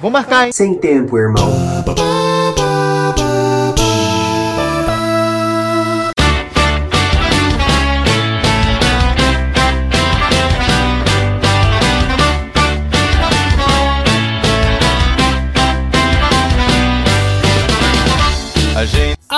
[0.00, 0.52] Vou marcar, hein?
[0.52, 1.48] Sem tempo, irmão.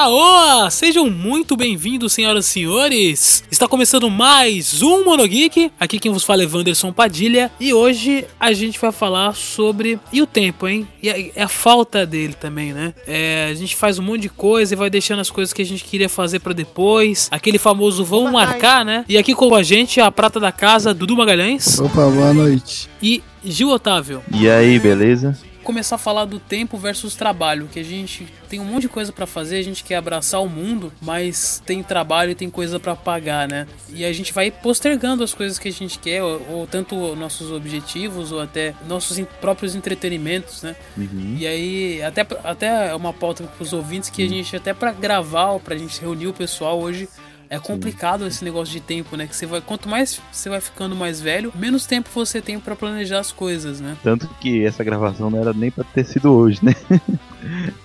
[0.01, 0.71] Aô!
[0.71, 3.45] Sejam muito bem-vindos, senhoras e senhores!
[3.51, 5.71] Está começando mais um Monogeek.
[5.79, 7.53] Aqui quem vos fala é Wanderson Padilha.
[7.61, 10.01] E hoje a gente vai falar sobre.
[10.11, 10.89] E o tempo, hein?
[11.03, 12.95] E a, a falta dele também, né?
[13.07, 15.67] É, a gente faz um monte de coisa e vai deixando as coisas que a
[15.67, 17.29] gente queria fazer para depois.
[17.31, 19.05] Aquele famoso vamos marcar, né?
[19.07, 21.79] E aqui com a gente a prata da casa, Dudu Magalhães.
[21.79, 22.89] Opa, boa noite.
[23.03, 24.23] E Gil Otávio.
[24.33, 25.37] E aí, beleza?
[25.71, 29.13] Começar a falar do tempo versus trabalho, que a gente tem um monte de coisa
[29.13, 32.97] para fazer, a gente quer abraçar o mundo, mas tem trabalho e tem coisa para
[32.97, 33.69] pagar, né?
[33.89, 37.53] E a gente vai postergando as coisas que a gente quer, ou, ou tanto nossos
[37.53, 40.75] objetivos ou até nossos próprios entretenimentos, né?
[40.97, 41.37] Uhum.
[41.39, 44.91] E aí até até é uma pauta para os ouvintes que a gente até para
[44.91, 47.09] gravar, ou pra gente reunir o pessoal hoje
[47.51, 49.27] é complicado esse negócio de tempo, né?
[49.27, 52.77] Que você vai, quanto mais você vai ficando mais velho, menos tempo você tem para
[52.77, 53.97] planejar as coisas, né?
[54.05, 56.75] Tanto que essa gravação não era nem para ter sido hoje, né?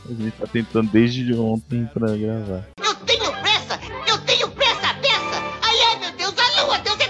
[0.08, 2.64] A gente tá tentando desde ontem para gravar.
[2.78, 3.80] Eu tenho pressa!
[4.08, 5.42] Eu tenho pressa dessa!
[5.64, 7.05] Ai, ai, meu Deus, a lua, Deus, é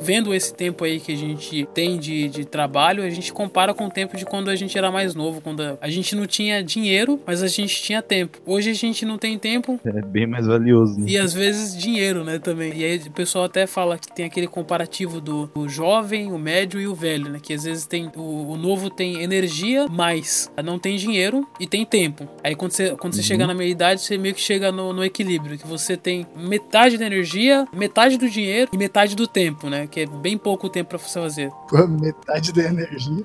[0.00, 3.86] vendo esse tempo aí que a gente tem de, de trabalho, a gente compara com
[3.86, 7.20] o tempo de quando a gente era mais novo, quando a gente não tinha dinheiro,
[7.26, 8.38] mas a gente tinha tempo.
[8.46, 9.78] Hoje a gente não tem tempo.
[9.84, 11.06] É bem mais valioso, né?
[11.08, 12.72] E às vezes dinheiro, né, também.
[12.74, 16.80] E aí o pessoal até fala que tem aquele comparativo do, do jovem, o médio
[16.80, 17.38] e o velho, né?
[17.40, 21.84] Que às vezes tem o, o novo tem energia, mas não tem dinheiro e tem
[21.84, 22.28] tempo.
[22.42, 23.26] Aí quando você, quando você uhum.
[23.26, 26.96] chega na meia idade, você meio que chega no, no equilíbrio, que você tem metade
[26.96, 29.86] da energia, metade do dinheiro e metade do tempo, né?
[29.86, 31.50] Que é bem pouco tempo para você fazer.
[31.68, 33.24] Pô, metade da energia.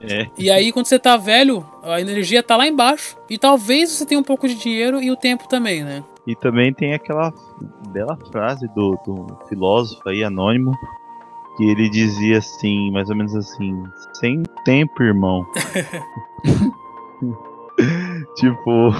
[0.00, 0.28] É.
[0.36, 3.16] E aí, quando você tá velho, a energia tá lá embaixo.
[3.28, 6.04] E talvez você tenha um pouco de dinheiro e o tempo também, né?
[6.26, 7.32] E também tem aquela
[7.88, 10.72] bela frase do, do filósofo aí, anônimo,
[11.56, 15.46] que ele dizia assim, mais ou menos assim, sem tempo, irmão.
[18.36, 18.90] tipo,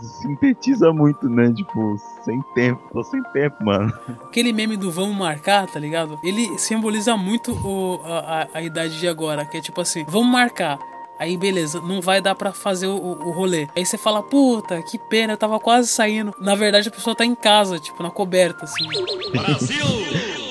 [0.00, 1.52] sintetiza muito, né?
[1.52, 3.92] Tipo, sem tempo, tô sem tempo, mano.
[4.24, 6.18] Aquele meme do vamos marcar, tá ligado?
[6.22, 10.30] Ele simboliza muito o, a, a, a idade de agora, que é tipo assim, vamos
[10.30, 10.78] marcar.
[11.20, 13.68] Aí beleza, não vai dar para fazer o, o, rolê.
[13.76, 16.34] Aí você fala, puta, que pena, eu tava quase saindo.
[16.40, 18.88] Na verdade a pessoa tá em casa, tipo, na coberta, assim.
[19.30, 19.84] Brasil!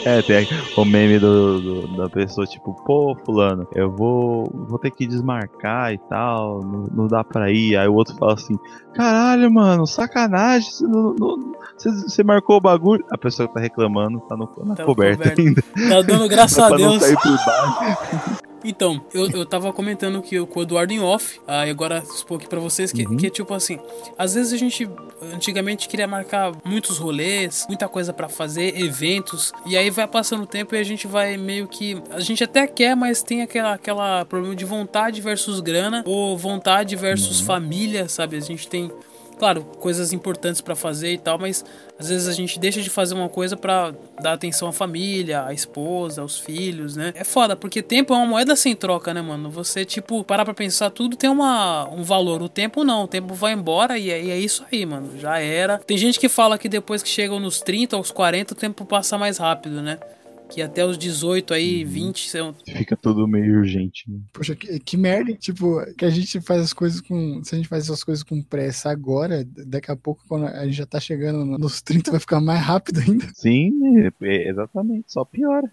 [0.05, 0.47] É, tem
[0.77, 5.91] o meme do, do, da pessoa, tipo, pô, fulano, eu vou, vou ter que desmarcar
[5.91, 7.75] e tal, não, não dá pra ir.
[7.75, 8.57] Aí o outro fala assim,
[8.93, 13.03] caralho, mano, sacanagem, você, não, não, você, você marcou o bagulho.
[13.09, 15.63] A pessoa que tá reclamando tá no, na tá coberta, coberta, ainda.
[15.89, 17.01] Tá dando graças a Deus.
[18.63, 22.47] Então, eu, eu tava comentando que com o Eduardo em off, aí agora expor aqui
[22.47, 23.17] pra vocês, que, uhum.
[23.17, 23.79] que é tipo assim,
[24.17, 24.89] às vezes a gente
[25.33, 30.47] antigamente queria marcar muitos rolês, muita coisa para fazer, eventos, e aí vai passando o
[30.47, 32.01] tempo e a gente vai meio que.
[32.11, 36.95] A gente até quer, mas tem aquela, aquela problema de vontade versus grana, ou vontade
[36.95, 37.45] versus uhum.
[37.45, 38.35] família, sabe?
[38.35, 38.91] A gente tem
[39.39, 41.63] claro, coisas importantes para fazer e tal, mas
[41.97, 45.53] às vezes a gente deixa de fazer uma coisa para dar atenção à família, à
[45.53, 47.13] esposa, aos filhos, né?
[47.15, 49.49] É foda, porque tempo é uma moeda sem troca, né, mano?
[49.49, 52.41] Você, tipo, parar pra pensar, tudo tem uma, um valor.
[52.41, 55.17] O tempo não, o tempo vai embora e é, e é isso aí, mano.
[55.17, 55.77] Já era.
[55.79, 59.17] Tem gente que fala que depois que chegam nos 30, aos 40, o tempo passa
[59.17, 59.97] mais rápido, né?
[60.49, 61.89] Que até os 18 aí, uhum.
[61.89, 62.55] 20 são.
[62.65, 64.09] Fica tudo meio urgente.
[64.09, 64.19] Né?
[64.33, 67.41] Poxa, que, que merda, tipo, que a gente faz as coisas com.
[67.43, 70.77] Se a gente faz essas coisas com pressa agora, daqui a pouco, quando a gente
[70.77, 73.27] já tá chegando nos 30, vai ficar mais rápido ainda.
[73.33, 73.71] Sim,
[74.21, 75.69] é, exatamente, só piora.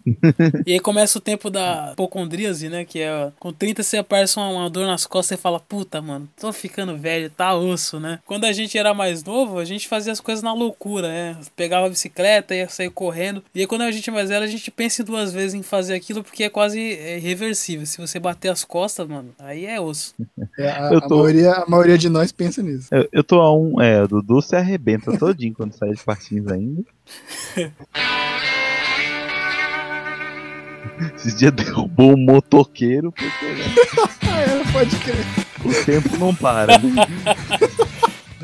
[0.67, 2.85] e aí começa o tempo da hipocondríase, né?
[2.85, 6.29] Que é com 30 você aparece uma, uma dor nas costas e fala, puta, mano,
[6.39, 8.21] tô ficando velho, tá osso, né?
[8.27, 11.39] Quando a gente era mais novo, a gente fazia as coisas na loucura, né?
[11.55, 13.43] Pegava a bicicleta, ia sair correndo.
[13.55, 15.63] E aí quando a gente é mais velho, a gente gente pense duas vezes em
[15.63, 17.87] fazer aquilo porque é quase irreversível.
[17.87, 20.13] Se você bater as costas, mano, aí é osso.
[20.59, 21.15] É, a, tô...
[21.15, 22.89] a, maioria, a maioria de nós pensa nisso.
[22.91, 23.81] Eu, eu tô a um.
[23.81, 26.83] É, o Dudu se arrebenta todinho quando sai de patins ainda.
[31.15, 33.47] Esses dias derrubou um motoqueiro porque.
[33.47, 33.65] Né?
[34.67, 35.25] é, pode crer.
[35.65, 36.79] O tempo não para.
[36.79, 37.07] Né?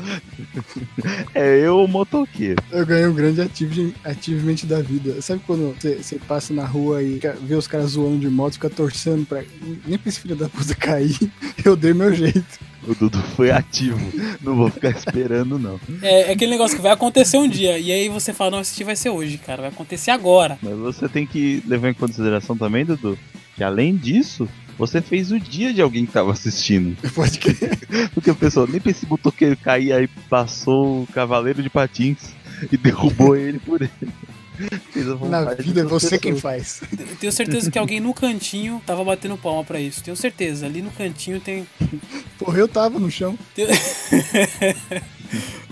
[1.33, 2.61] é eu o motoqueiro.
[2.71, 5.21] Eu ganhei um grande achievement da vida.
[5.21, 9.25] Sabe quando você passa na rua e vê os caras zoando de moto, fica torcendo
[9.25, 9.43] pra.
[9.85, 11.17] Nem pra esse filho da puta cair.
[11.63, 12.59] Eu dei meu jeito.
[12.85, 13.97] O Dudu foi ativo.
[14.41, 15.79] Não vou ficar esperando, não.
[16.01, 17.79] É, é aquele negócio que vai acontecer um dia.
[17.79, 19.61] E aí você fala, não, esse vai ser hoje, cara.
[19.61, 20.57] Vai acontecer agora.
[20.61, 23.17] Mas você tem que levar em consideração também, Dudu,
[23.55, 26.95] que além disso, você fez o dia de alguém que tava assistindo.
[27.13, 27.77] Pode crer.
[28.13, 32.33] Porque a pessoa nem pensou, botou que ele cair aí passou o cavaleiro de patins
[32.71, 33.91] e derrubou ele por ele.
[35.29, 36.81] Na vida é você quem faz.
[36.91, 40.03] Eu tenho certeza que alguém no cantinho tava batendo palma pra isso.
[40.03, 40.67] Tenho certeza.
[40.67, 41.67] Ali no cantinho tem.
[42.37, 43.37] Porra, eu tava no chão.
[43.55, 43.65] Tem...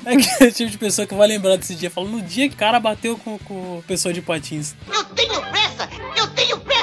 [0.04, 1.92] É aquele tipo de pessoa que vai lembrar desse dia.
[1.92, 4.74] Fala, no dia que o cara bateu com, com pessoa de patins.
[4.92, 5.90] Eu tenho pressa!
[6.18, 6.81] Eu tenho pressa!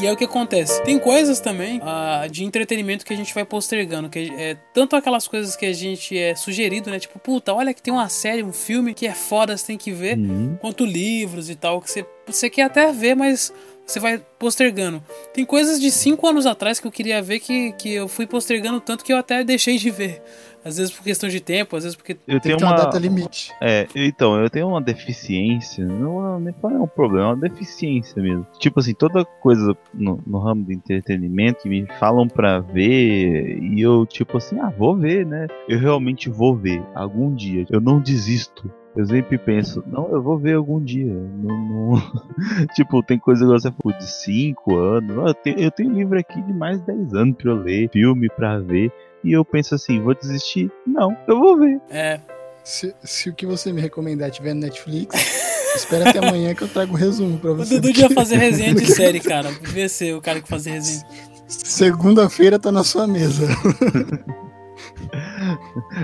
[0.00, 0.82] E é o que acontece.
[0.82, 4.08] Tem coisas também uh, de entretenimento que a gente vai postergando.
[4.08, 6.98] Que é, tanto aquelas coisas que a gente é sugerido, né?
[6.98, 9.92] Tipo, puta, olha que tem uma série, um filme que é foda, você tem que
[9.92, 10.16] ver.
[10.16, 10.56] Uhum.
[10.58, 13.52] Quanto livros e tal, que você, você quer até ver, mas
[13.86, 15.02] você vai postergando.
[15.34, 18.80] Tem coisas de 5 anos atrás que eu queria ver que, que eu fui postergando
[18.80, 20.22] tanto que eu até deixei de ver.
[20.64, 22.12] Às vezes por questão de tempo, às vezes porque.
[22.26, 22.84] Eu Tem tenho uma uma.
[22.84, 23.52] data limite.
[23.62, 25.86] É, então, eu tenho uma deficiência.
[25.86, 28.46] Não, é- não é um problema, é uma deficiência mesmo.
[28.58, 33.80] Tipo assim, toda coisa no, no ramo do entretenimento que me falam pra ver, e
[33.80, 35.46] eu, tipo assim, ah, vou ver, né?
[35.68, 37.64] Eu realmente vou ver algum dia.
[37.70, 38.70] Eu não desisto.
[38.96, 41.06] Eu sempre penso, não, eu vou ver algum dia.
[41.14, 41.94] Não, não-
[42.74, 45.16] tipo, tem coisa que você falou de 5 anos.
[45.28, 48.28] Eu tenho, eu tenho livro aqui de mais de 10 anos pra eu ler, filme
[48.28, 48.92] pra ver.
[49.22, 50.70] E eu penso assim, vou desistir?
[50.86, 51.80] Não, eu vou ver.
[51.90, 52.20] É.
[52.64, 55.14] Se, se o que você me recomendar tiver no Netflix,
[55.76, 57.74] espera até amanhã que eu trago o resumo pra O você.
[57.76, 59.50] Dudu devia fazer resenha de série, cara.
[59.52, 61.04] Devia ser o cara que fazia resenha.
[61.46, 63.46] Segunda-feira tá na sua mesa.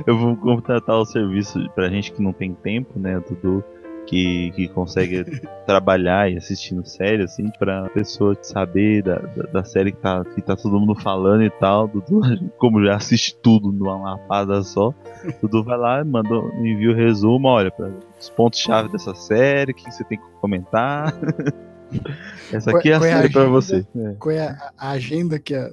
[0.06, 3.62] Eu vou contratar o serviço pra gente que não tem tempo, né, Dudu,
[4.06, 5.24] que, que consegue
[5.66, 10.40] trabalhar e assistindo série, assim, pra pessoa saber da, da, da série que tá, que
[10.40, 11.88] tá todo mundo falando e tal.
[11.88, 12.20] Dudu,
[12.58, 14.94] como já assiste tudo numa lapada só,
[15.42, 19.90] Dudu vai lá, manda, envia o resumo, olha, pra, os pontos-chave dessa série, o que
[19.90, 21.12] você tem que comentar.
[22.52, 23.54] Essa aqui é a Qual é a série pra agenda?
[23.54, 23.86] você.
[23.96, 24.14] É.
[24.18, 25.70] Qual é a, a agenda que é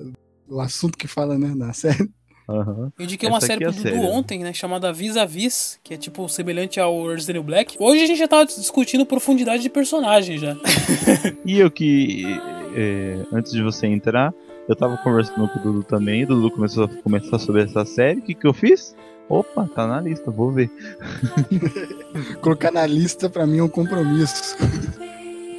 [0.48, 2.10] o assunto que fala, né, na série?
[2.50, 2.92] Aham.
[2.98, 4.02] Eu indiquei uma Essa série pro é Dudu séria.
[4.02, 4.54] ontem, né?
[4.54, 7.76] Chamada Vis a Vis, que é tipo semelhante ao Orange the New Black.
[7.80, 10.56] Hoje a gente já tava discutindo profundidade de personagem já.
[11.46, 12.24] E eu que,
[12.76, 14.34] é, antes de você entrar,
[14.68, 18.20] eu tava conversando com o Dudu também, o Dudu começou a comentar sobre essa série,
[18.20, 18.96] o que que eu fiz?
[19.30, 20.70] Opa, tá na lista, vou ver.
[22.42, 24.56] Colocar na lista pra mim é um compromisso.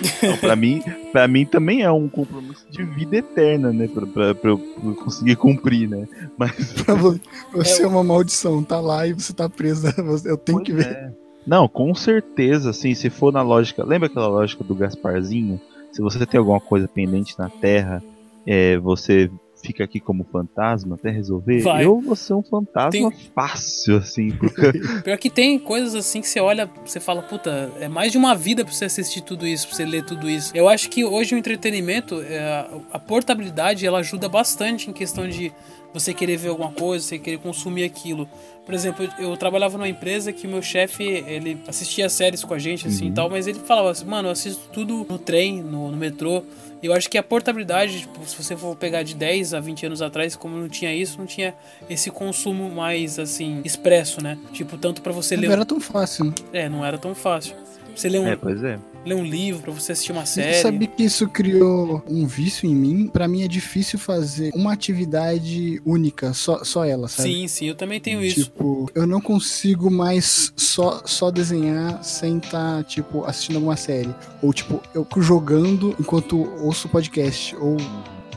[0.04, 4.34] Então, pra, mim, pra mim também é um compromisso de vida eterna, né, pra, pra,
[4.34, 4.58] pra eu
[5.02, 6.06] conseguir cumprir, né.
[6.36, 6.52] Mas,
[6.84, 7.18] Pra vo-
[7.52, 9.86] você é uma maldição, tá lá e você tá preso.
[10.26, 10.92] Eu tenho que pois ver.
[10.92, 11.10] é.
[11.46, 15.60] Não, com certeza, assim, se for na lógica, lembra aquela lógica do Gasparzinho?
[15.92, 18.02] Se você tem alguma coisa pendente na Terra,
[18.46, 19.30] é, você
[19.64, 21.84] fica aqui como fantasma até resolver, Vai.
[21.84, 24.72] eu vou ser um fantasma Tem- fácil, assim, porque
[25.02, 28.34] Pior que tem coisas assim que você olha, você fala, puta, é mais de uma
[28.34, 30.52] vida pra você assistir tudo isso, pra você ler tudo isso.
[30.54, 35.52] Eu acho que hoje o entretenimento, é, a portabilidade, ela ajuda bastante em questão de
[35.94, 38.28] você querer ver alguma coisa, você querer consumir aquilo.
[38.66, 42.58] Por exemplo, eu, trabalhava numa empresa que o meu chefe, ele assistia séries com a
[42.58, 45.90] gente, assim, e tal, mas ele falava assim, mano, eu assisto tudo no trem, no,
[45.90, 46.42] no metrô.
[46.84, 50.02] Eu acho que a portabilidade, tipo, se você for pegar de 10 a 20 anos
[50.02, 51.54] atrás, como não tinha isso, não tinha
[51.88, 54.36] esse consumo mais, assim, expresso, né?
[54.52, 55.46] Tipo, tanto pra você ler...
[55.46, 56.34] Não era tão fácil, né?
[56.52, 57.56] É, não era tão fácil.
[57.94, 58.78] Você ler um, É, pois é.
[59.04, 60.62] ler um livro, pra você assistir uma Você série.
[60.62, 63.08] sabia que isso criou um vício em mim?
[63.08, 67.28] Pra mim é difícil fazer uma atividade única, só, só ela, sabe?
[67.32, 68.44] Sim, sim, eu também tenho isso.
[68.44, 74.14] Tipo, eu não consigo mais só, só desenhar sem estar, tipo, assistindo alguma série.
[74.42, 77.54] Ou, tipo, eu fico jogando enquanto ouço podcast.
[77.56, 77.76] Ou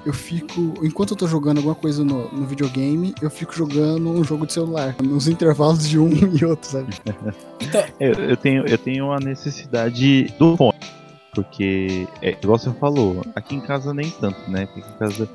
[0.08, 0.74] eu fico.
[0.82, 4.54] Enquanto eu tô jogando alguma coisa no, no videogame, eu fico jogando um jogo de
[4.54, 4.96] celular.
[5.04, 6.94] Nos intervalos de um e outro, sabe?
[7.60, 10.78] Então, Eu, eu tenho, eu tenho a necessidade do fone.
[11.34, 14.66] Porque, é, igual você falou, aqui em casa nem tanto, né?
[14.68, 15.30] Porque aqui em casa,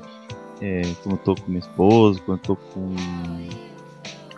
[0.59, 2.95] é, quando eu tô com minha esposa, quando eu tô com,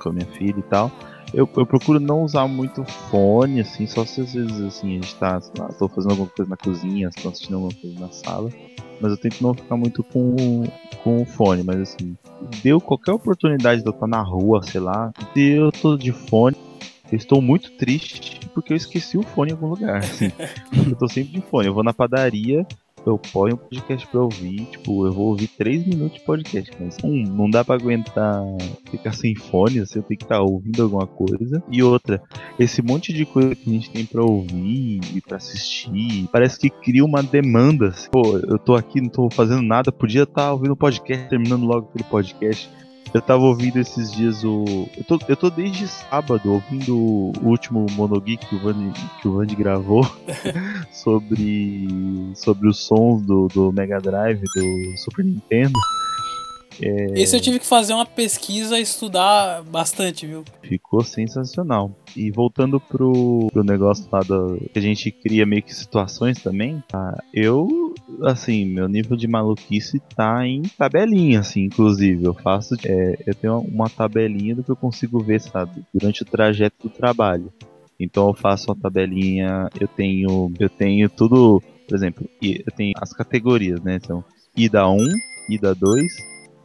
[0.01, 0.91] com a minha filha e tal,
[1.33, 5.15] eu, eu procuro não usar muito fone, assim, só se às vezes assim, a gente
[5.15, 8.49] tá, sei lá, tô fazendo alguma coisa na cozinha, tô assistindo alguma coisa na sala.
[8.99, 10.63] Mas eu tento não ficar muito com,
[11.03, 12.15] com o fone, mas assim,
[12.63, 16.55] deu qualquer oportunidade de eu estar na rua, sei lá, e eu tô de fone.
[17.11, 19.97] Eu estou muito triste porque eu esqueci o fone em algum lugar.
[19.97, 20.31] Assim.
[20.89, 21.67] eu tô sempre de fone.
[21.67, 22.65] Eu vou na padaria,
[23.05, 26.97] eu ponho um podcast pra ouvir, tipo, eu vou ouvir 3 minutos de podcast, mas
[27.03, 28.43] um, não dá pra aguentar
[28.89, 31.63] ficar sem fone, assim, eu tenho que estar tá ouvindo alguma coisa.
[31.69, 32.21] E outra,
[32.59, 36.69] esse monte de coisa que a gente tem pra ouvir e pra assistir, parece que
[36.69, 37.89] cria uma demanda.
[37.89, 38.09] Assim.
[38.09, 41.87] Pô, eu tô aqui, não tô fazendo nada, podia estar tá ouvindo podcast, terminando logo
[41.89, 42.69] aquele podcast.
[43.15, 44.89] Eu tava ouvindo esses dias o.
[44.97, 48.91] Eu tô, eu tô desde sábado ouvindo o último Monogeek que o Vand,
[49.21, 50.05] que o Vand gravou
[50.91, 51.87] sobre,
[52.35, 55.79] sobre os sons do, do Mega Drive, do Super Nintendo.
[56.81, 57.21] É...
[57.21, 60.43] Esse eu tive que fazer uma pesquisa e estudar bastante, viu?
[60.61, 61.91] Ficou sensacional.
[62.15, 66.83] E voltando pro, pro negócio lá do, que a gente cria meio que situações também,
[66.87, 67.17] tá?
[67.33, 67.84] eu,
[68.23, 72.23] assim, meu nível de maluquice tá em tabelinha, assim, inclusive.
[72.23, 76.25] Eu faço, é, eu tenho uma tabelinha do que eu consigo ver, sabe, durante o
[76.25, 77.51] trajeto do trabalho.
[77.99, 83.13] Então eu faço uma tabelinha, eu tenho, eu tenho tudo, por exemplo, eu tenho as
[83.13, 83.95] categorias, né?
[83.95, 84.23] Então,
[84.55, 84.97] ida 1,
[85.49, 86.11] ida 2,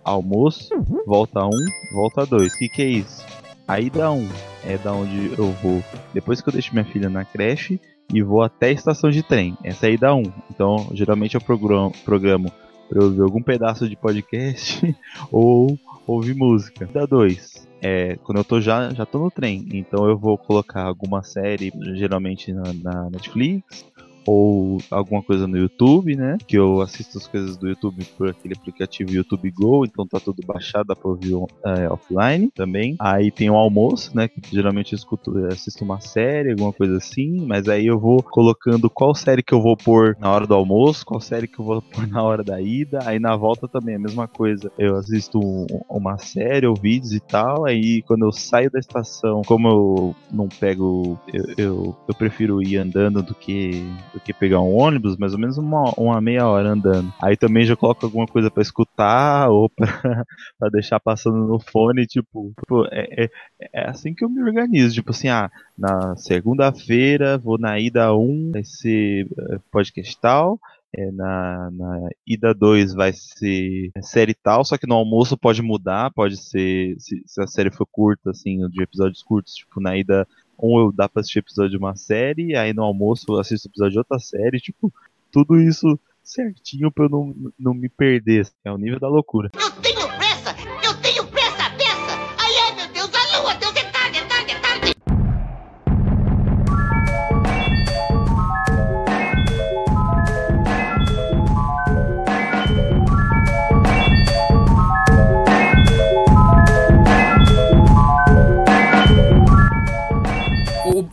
[0.05, 0.69] almoço,
[1.07, 1.51] volta 1,
[1.93, 2.53] volta 2.
[2.53, 3.25] O que, que é isso?
[3.67, 4.29] A ida 1
[4.65, 5.83] é da onde eu vou
[6.13, 7.81] depois que eu deixo minha filha na creche
[8.13, 9.57] e vou até a estação de trem.
[9.65, 10.23] Essa é a ida 1.
[10.51, 12.53] Então, geralmente eu programo, programo
[12.89, 14.95] para ouvir algum pedaço de podcast
[15.31, 16.85] ou ouvir música.
[16.85, 19.67] Ida 2 é quando eu tô já, já tô no trem.
[19.73, 23.85] Então eu vou colocar alguma série, geralmente na, na Netflix,
[24.27, 26.37] ou alguma coisa no YouTube, né?
[26.47, 30.43] Que eu assisto as coisas do YouTube por aquele aplicativo YouTube Go, então tá tudo
[30.47, 31.35] baixado, dá pra ouvir
[31.65, 32.97] é, offline também.
[32.99, 34.29] Aí tem o almoço, né?
[34.29, 38.23] Que geralmente eu escuto, eu assisto uma série, alguma coisa assim, mas aí eu vou
[38.23, 41.65] colocando qual série que eu vou pôr na hora do almoço, qual série que eu
[41.65, 44.71] vou pôr na hora da ida, aí na volta também é a mesma coisa.
[44.79, 49.43] Eu assisto um, uma série ou vídeos e tal, aí quando eu saio da estação,
[49.47, 54.61] como eu não pego, eu, eu, eu prefiro ir andando do que do que pegar
[54.61, 57.13] um ônibus, mais ou menos uma, uma meia hora andando.
[57.21, 59.89] Aí também já coloco alguma coisa para escutar ou para
[60.73, 63.31] deixar passando no fone, tipo, tipo é, é,
[63.73, 68.51] é, assim que eu me organizo, tipo assim, ah, na segunda-feira vou na ida 1,
[68.53, 70.59] vai ser eh, podcast tal,
[70.93, 76.13] é, na, na ida 2 vai ser série tal, só que no almoço pode mudar,
[76.13, 80.27] pode ser, se, se, a série for curta, assim, de episódios curtos, tipo, na ida
[80.63, 83.99] eu dá pra assistir episódio de uma série, aí no almoço eu assisto episódio de
[83.99, 84.93] outra série, tipo,
[85.31, 88.43] tudo isso certinho pra eu não, não me perder.
[88.43, 89.51] Assim, é o nível da loucura.
[89.55, 90.00] Eu tenho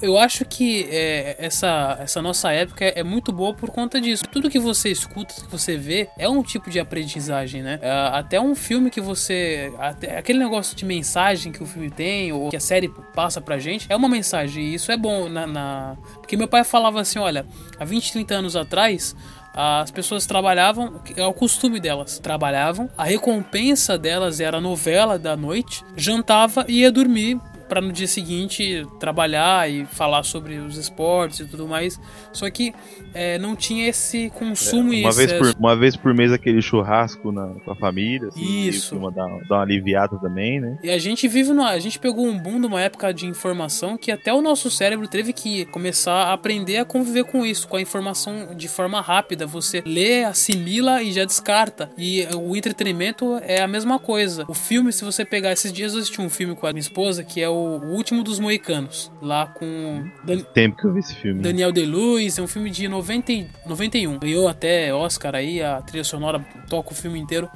[0.07, 4.23] eu acho que é, essa, essa nossa época é, muito boa por conta disso.
[4.31, 7.79] Tudo que você escuta, que você vê, é um tipo de aprendizagem, né?
[7.81, 9.71] É, até um filme que você.
[10.17, 13.85] Aquele negócio de mensagem que o filme tem, ou que a série passa pra gente,
[13.89, 14.63] é uma mensagem.
[14.63, 15.45] E isso é bom na.
[15.45, 15.97] na...
[16.15, 17.45] Porque meu pai falava assim: olha,
[17.77, 19.15] há 20, 30 anos atrás
[19.59, 25.35] as pessoas trabalhavam, é o costume delas, trabalhavam, a recompensa delas era a novela da
[25.35, 31.41] noite, jantava e ia dormir para no dia seguinte trabalhar e falar sobre os esportes
[31.41, 31.99] e tudo mais.
[32.31, 32.73] Só que
[33.13, 37.31] é, não tinha esse consumo é, uma vez por Uma vez por mês aquele churrasco
[37.31, 38.29] na, com a família.
[38.29, 38.95] Assim, Isso.
[38.95, 40.77] Uma, dar, dar uma aliviada também, né?
[40.83, 44.11] E a gente vive numa, A gente pegou um boom numa época de informação que
[44.11, 47.81] até o nosso cérebro teve que começar a aprender a conviver com isso, com a
[47.81, 49.45] informação de forma rápida.
[49.45, 51.89] Você lê, assimila e já descarta.
[51.97, 54.45] E o entretenimento é a mesma coisa.
[54.47, 57.23] O filme, se você pegar esses dias, eu assisti um filme com a minha esposa
[57.23, 60.03] que é o o Último dos Moicanos, lá com.
[60.23, 60.39] Dan...
[60.53, 61.41] Tempo que eu vi esse filme.
[61.41, 63.33] Daniel Day-Lewis, é um filme de 90,
[63.65, 64.19] 91.
[64.19, 67.49] Ganhou até Oscar aí, a trilha sonora toca o filme inteiro.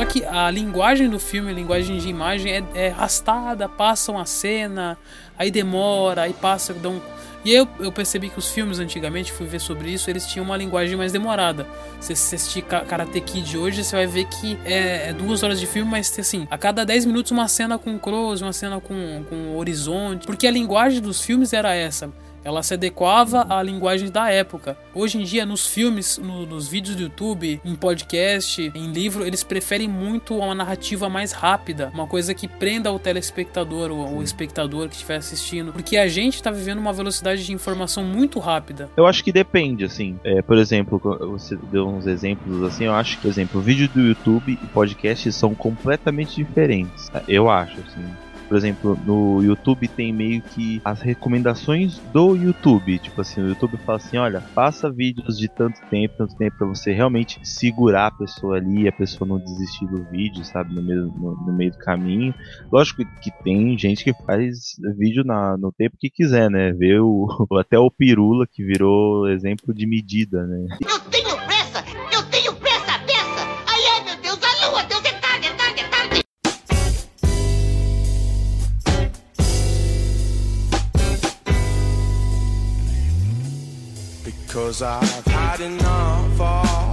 [0.00, 4.24] Só que a linguagem do filme, a linguagem de imagem é, é arrastada, passa uma
[4.24, 4.96] cena,
[5.40, 7.00] aí demora, aí passa, dá um.
[7.42, 10.58] E eu, eu, percebi que os filmes antigamente, fui ver sobre isso, eles tinham uma
[10.58, 11.66] linguagem mais demorada.
[11.98, 15.66] Se você assistir Karate Kid hoje, você vai ver que é, é, duas horas de
[15.66, 19.56] filme, mas assim, a cada 10 minutos uma cena com close, uma cena com, com
[19.56, 20.26] horizonte.
[20.26, 22.12] Porque a linguagem dos filmes era essa
[22.44, 24.76] ela se adequava à linguagem da época.
[24.94, 29.42] Hoje em dia, nos filmes, no, nos vídeos do YouTube, em podcast, em livro, eles
[29.42, 34.88] preferem muito uma narrativa mais rápida, uma coisa que prenda o telespectador, o, o espectador
[34.88, 38.88] que estiver assistindo, porque a gente está vivendo uma velocidade de informação muito rápida.
[38.96, 40.18] Eu acho que depende, assim.
[40.24, 40.98] É, por exemplo,
[41.30, 44.66] você deu uns exemplos assim, eu acho que, por exemplo, o vídeo do YouTube e
[44.68, 47.10] podcast são completamente diferentes.
[47.28, 48.29] Eu acho, assim.
[48.50, 52.98] Por exemplo, no YouTube tem meio que as recomendações do YouTube.
[52.98, 56.66] Tipo assim, o YouTube fala assim: olha, faça vídeos de tanto tempo, tanto tempo, pra
[56.66, 60.74] você realmente segurar a pessoa ali, a pessoa não desistir do vídeo, sabe?
[60.74, 62.34] No meio, no, no meio do caminho.
[62.72, 66.72] Lógico que tem gente que faz vídeo na, no tempo que quiser, né?
[66.72, 70.66] Ver o, até o Pirula, que virou exemplo de medida, né?
[70.80, 71.59] Eu tenho pressa!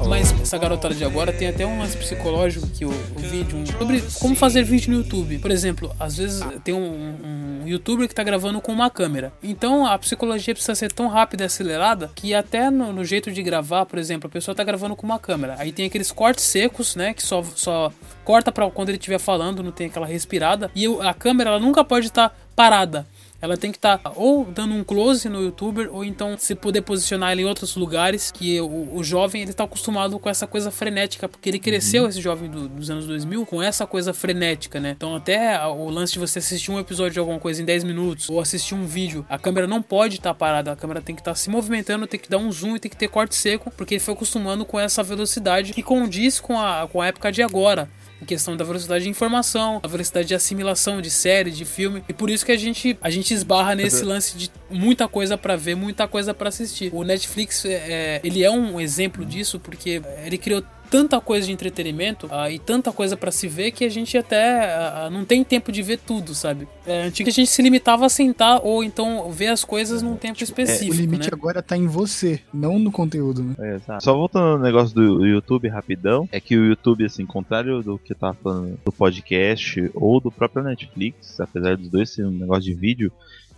[0.07, 3.57] Mas essa garotada de agora tem até um lance psicológico que o, vídeo.
[3.57, 5.39] um- sobre como fazer vídeo no YouTube.
[5.39, 7.15] Por exemplo, às vezes tem um,
[7.63, 9.33] um youtuber que tá gravando com uma câmera.
[9.43, 13.41] Então a psicologia precisa ser tão rápida e acelerada que até no, no jeito de
[13.43, 15.55] gravar, por exemplo, a pessoa tá gravando com uma câmera.
[15.57, 17.13] Aí tem aqueles cortes secos, né?
[17.13, 17.91] Que só, só
[18.23, 20.69] corta pra quando ele estiver falando, não tem aquela respirada.
[20.75, 23.05] E o- a câmera ela nunca pode estar parada.
[23.41, 27.37] Ela tem que estar ou dando um close no youtuber, ou então se poder posicionar
[27.37, 31.47] em outros lugares, que o, o jovem ele tá acostumado com essa coisa frenética, porque
[31.49, 34.93] ele cresceu, esse jovem do- dos anos 2000, com essa coisa frenética, né?
[34.97, 38.29] Então até o lance de você assistir um episódio de alguma coisa em 10 minutos,
[38.29, 41.35] ou assistir um vídeo, a câmera não pode estar parada, a câmera tem que estar
[41.35, 43.99] se movimentando, tem que dar um zoom e tem que ter corte seco, porque ele
[44.01, 47.87] foi acostumando com essa velocidade que condiz com a, com a época de agora
[48.21, 52.03] em questão da velocidade de informação, a velocidade de assimilação de série, de filme.
[52.07, 55.55] E por isso que a gente, a gente esbarra nesse lance de muita coisa pra
[55.55, 56.89] ver, muita coisa pra assistir.
[56.93, 61.53] O Netflix, é, é, ele é um exemplo disso porque ele criou tanta coisa de
[61.53, 65.43] entretenimento ah, e tanta coisa pra se ver que a gente até ah, não tem
[65.43, 66.67] tempo de ver tudo, sabe?
[66.85, 70.39] É, antigo a gente se limitava a sentar ou então ver as coisas num tempo
[70.39, 71.31] O específico, limite né?
[71.33, 73.55] agora tá em você, não no conteúdo, né?
[73.59, 74.03] É, exato.
[74.03, 78.13] Só voltando no negócio do YouTube rapidão, é que o YouTube, assim, contrário do que
[78.13, 82.63] eu tava falando do podcast ou do próprio Netflix, apesar dos dois serem um negócio
[82.63, 83.11] de vídeo,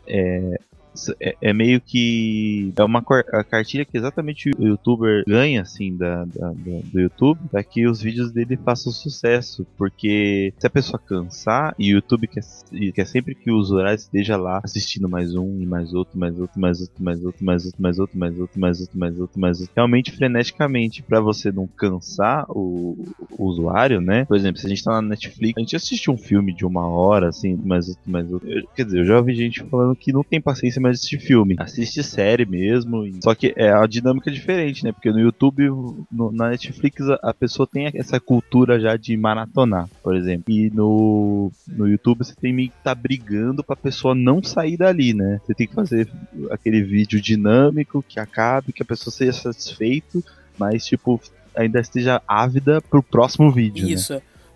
[0.07, 0.59] é,
[1.19, 3.03] é, é meio que é uma
[3.33, 7.87] a cartilha que exatamente o youtuber ganha assim da, da- da- do YouTube para que
[7.87, 12.41] os vídeos dele façam sucesso porque se a pessoa cansar e o YouTube quer,
[12.71, 16.37] e quer sempre que o usuário esteja lá assistindo mais um e mais outro mais
[16.39, 19.39] outro mais outro mais outro mais outro mais outro mais outro mais outro mais outro
[19.39, 22.97] mais outro realmente freneticamente para você não cansar o,
[23.31, 26.17] o usuário né por exemplo se a gente tá na Netflix a gente assiste um
[26.17, 29.63] filme de uma hora assim mais outro mais outro quer dizer eu já ouvi gente
[29.65, 31.55] falando que não tem paciência mais de assistir filme.
[31.59, 34.91] Assiste série mesmo só que é a dinâmica é diferente né?
[34.91, 35.67] Porque no YouTube
[36.11, 40.45] no- na Netflix a, pessoa tem essa cultura já de maratonar por exemplo.
[40.53, 45.13] E no no YouTube você tem meio que tá brigando pra pessoa não sair dali
[45.13, 45.39] né?
[45.45, 46.07] Você tem que fazer
[46.51, 50.23] aquele vídeo dinâmico que acabe que a pessoa seja satisfeito
[50.57, 51.21] mas tipo
[51.55, 53.97] ainda esteja ávida pro próximo vídeo né?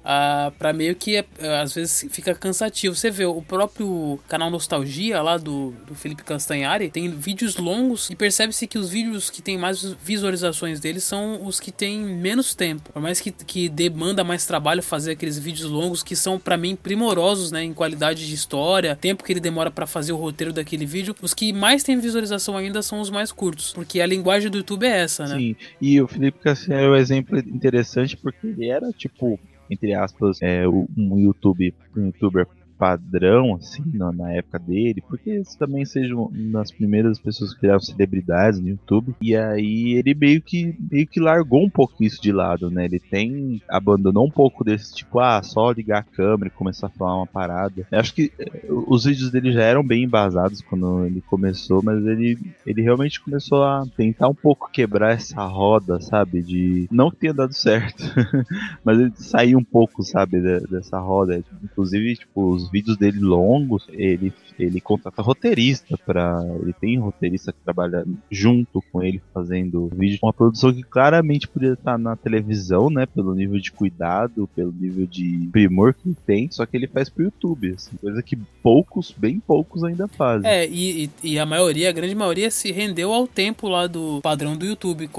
[0.03, 0.05] Isso.
[0.05, 1.25] Ah, pra meio que é,
[1.61, 2.95] às vezes fica cansativo.
[2.95, 8.15] Você vê o próprio canal Nostalgia lá do, do Felipe Castanhari tem vídeos longos e
[8.15, 12.91] percebe-se que os vídeos que tem mais visualizações deles são os que têm menos tempo.
[12.91, 16.75] Por mais que, que demanda mais trabalho fazer aqueles vídeos longos que são pra mim
[16.75, 20.85] primorosos, né, em qualidade de história, tempo que ele demora pra fazer o roteiro daquele
[20.85, 21.15] vídeo.
[21.21, 24.85] Os que mais têm visualização ainda são os mais curtos, porque a linguagem do YouTube
[24.85, 25.37] é essa, né?
[25.37, 30.41] Sim, e o Felipe Cassiano é um exemplo interessante porque ele era, tipo, entre aspas,
[30.41, 32.47] é, um YouTube, um youtuber
[32.83, 38.59] padrão, assim, na, época dele, porque eles também sejam das primeiras pessoas que criaram celebridades
[38.59, 39.15] no YouTube.
[39.21, 42.83] E aí ele meio que meio que largou um pouco isso de lado, né?
[42.83, 46.89] Ele tem abandonou um pouco desse tipo, ah, só ligar a câmera e começar a
[46.89, 47.87] falar uma parada.
[47.89, 52.05] Eu acho que eh, os vídeos dele já eram bem embasados quando ele começou, mas
[52.05, 56.41] ele ele realmente começou a tentar um pouco quebrar essa roda, sabe?
[56.41, 58.03] De não que tenha dado certo,
[58.83, 61.41] mas ele saiu um pouco, sabe, de- dessa roda.
[61.63, 67.57] Inclusive, tipo, os vídeos dele longos, ele ele contrata roteirista para ele tem roteirista que
[67.63, 73.07] trabalha junto com ele fazendo vídeo, uma produção que claramente podia estar na televisão, né,
[73.07, 77.23] pelo nível de cuidado, pelo nível de primor que tem, só que ele faz pro
[77.23, 80.47] YouTube, assim, coisa que poucos, bem poucos ainda fazem.
[80.49, 84.21] É, e, e- e a maioria, a grande maioria, se rendeu ao tempo lá do
[84.21, 85.09] padrão do YouTube.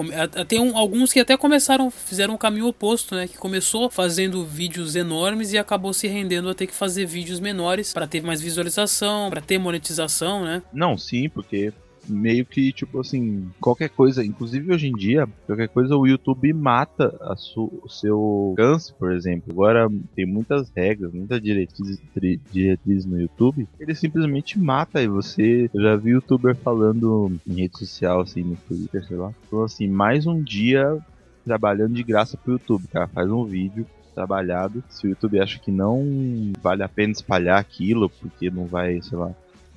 [0.49, 3.27] Tem um- alguns que até começaram, fizeram um caminho oposto, né?
[3.27, 7.93] Que começou fazendo vídeos enormes e acabou se rendendo a ter que fazer vídeos menores
[7.93, 10.63] pra ter mais visualização, pra ter monetização, né?
[10.73, 11.73] Não, sim, porque
[12.09, 17.15] meio que, tipo assim, qualquer coisa, inclusive hoje em dia, qualquer coisa o YouTube mata
[17.21, 18.19] a o seu
[18.51, 19.53] alcance, por exemplo.
[19.53, 22.01] Agora tem muitas regras, muitas diretrizes,
[22.53, 25.71] diretrizes no YouTube, ele simplesmente mata e você.
[25.73, 29.33] Eu já vi youtuber falando em rede social, assim, no Twitter, sei lá.
[29.47, 30.99] Então, assim, mais um dia
[31.45, 33.09] trabalhando de graça pro YouTube, cara.
[33.09, 34.83] Faz um vídeo trabalhado.
[34.89, 39.19] Se o YouTube acha que não vale a pena espalhar aquilo, porque não vai, sei
[39.19, 39.33] lá,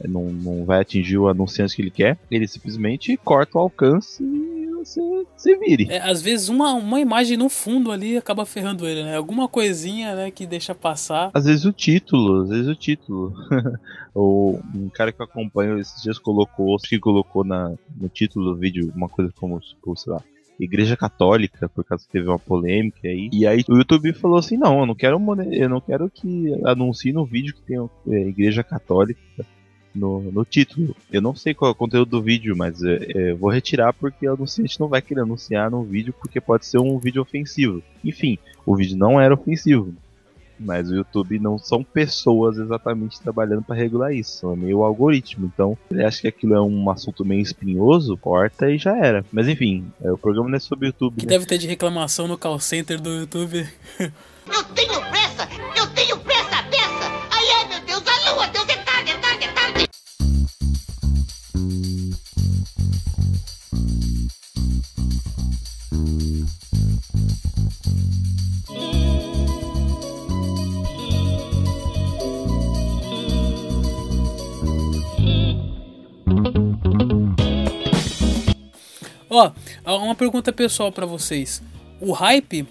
[0.05, 4.67] não, não vai atingir o anunciante que ele quer, ele simplesmente corta o alcance e
[4.75, 5.87] você se vire.
[5.89, 9.15] É, às vezes uma, uma imagem no fundo ali acaba ferrando ele, né?
[9.15, 11.31] Alguma coisinha, né, que deixa passar.
[11.33, 13.33] Às vezes o título, às vezes o título.
[14.13, 18.59] o, um cara que eu acompanho esses dias colocou, que colocou na, no título do
[18.59, 20.21] vídeo uma coisa como, tipo, sei lá,
[20.59, 23.29] Igreja Católica, por causa que teve uma polêmica aí.
[23.31, 25.19] E aí o YouTube falou assim: não, eu não quero,
[25.51, 29.19] eu não quero que anuncie no vídeo que tem é, Igreja Católica
[29.93, 30.95] no, no título.
[31.11, 34.27] Eu não sei qual é o conteúdo do vídeo, mas é, é, vou retirar porque
[34.27, 37.81] o anunciante não vai querer anunciar no vídeo porque pode ser um vídeo ofensivo.
[38.03, 39.93] Enfim, o vídeo não era ofensivo.
[40.59, 45.51] Mas o YouTube não são pessoas exatamente trabalhando para regular isso, é meio algoritmo.
[45.53, 49.25] Então, ele acha que aquilo é um assunto meio espinhoso, corta e já era.
[49.31, 51.17] Mas enfim, é, o programa não é sobre o YouTube.
[51.17, 51.31] Que né?
[51.31, 53.67] deve ter de reclamação no call center do YouTube.
[54.47, 55.47] Eu tenho pressa!
[55.75, 57.11] Eu tenho pressa dessa!
[57.31, 59.87] Ai, ai, meu Deus, a lua, Deus, é tarde, é tarde, é tarde!
[79.37, 81.61] Ó, uma pergunta pessoal para vocês.
[82.01, 82.67] O hype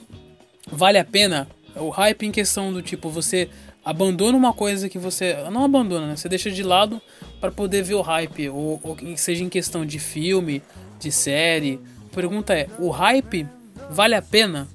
[0.71, 1.47] vale a pena?
[1.77, 3.49] O hype em questão do tipo, você
[3.85, 5.37] abandona uma coisa que você.
[5.53, 6.17] Não abandona, né?
[6.17, 7.01] Você deixa de lado
[7.41, 8.49] para poder ver o hype.
[8.49, 10.61] Ou, ou seja em questão de filme,
[10.99, 11.79] de série.
[12.11, 13.47] A pergunta é: o hype
[13.91, 14.67] vale a pena?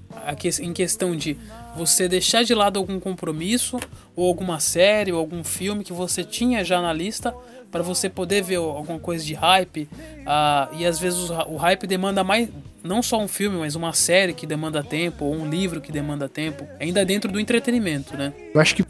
[0.62, 1.36] Em questão de
[1.76, 3.80] você deixar de lado algum compromisso,
[4.16, 7.34] ou alguma série, ou algum filme que você tinha já na lista
[7.72, 9.88] para você poder ver alguma coisa de hype.
[10.22, 12.50] Uh, e às vezes o, hype demanda mais,
[12.84, 16.28] não só um filme, mas uma série que demanda tempo, ou um livro que demanda
[16.28, 18.34] tempo, ainda dentro do entretenimento, né?
[18.54, 18.86] Eu acho que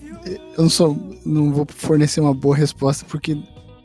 [0.58, 3.38] eu não sou, não vou fornecer uma boa resposta porque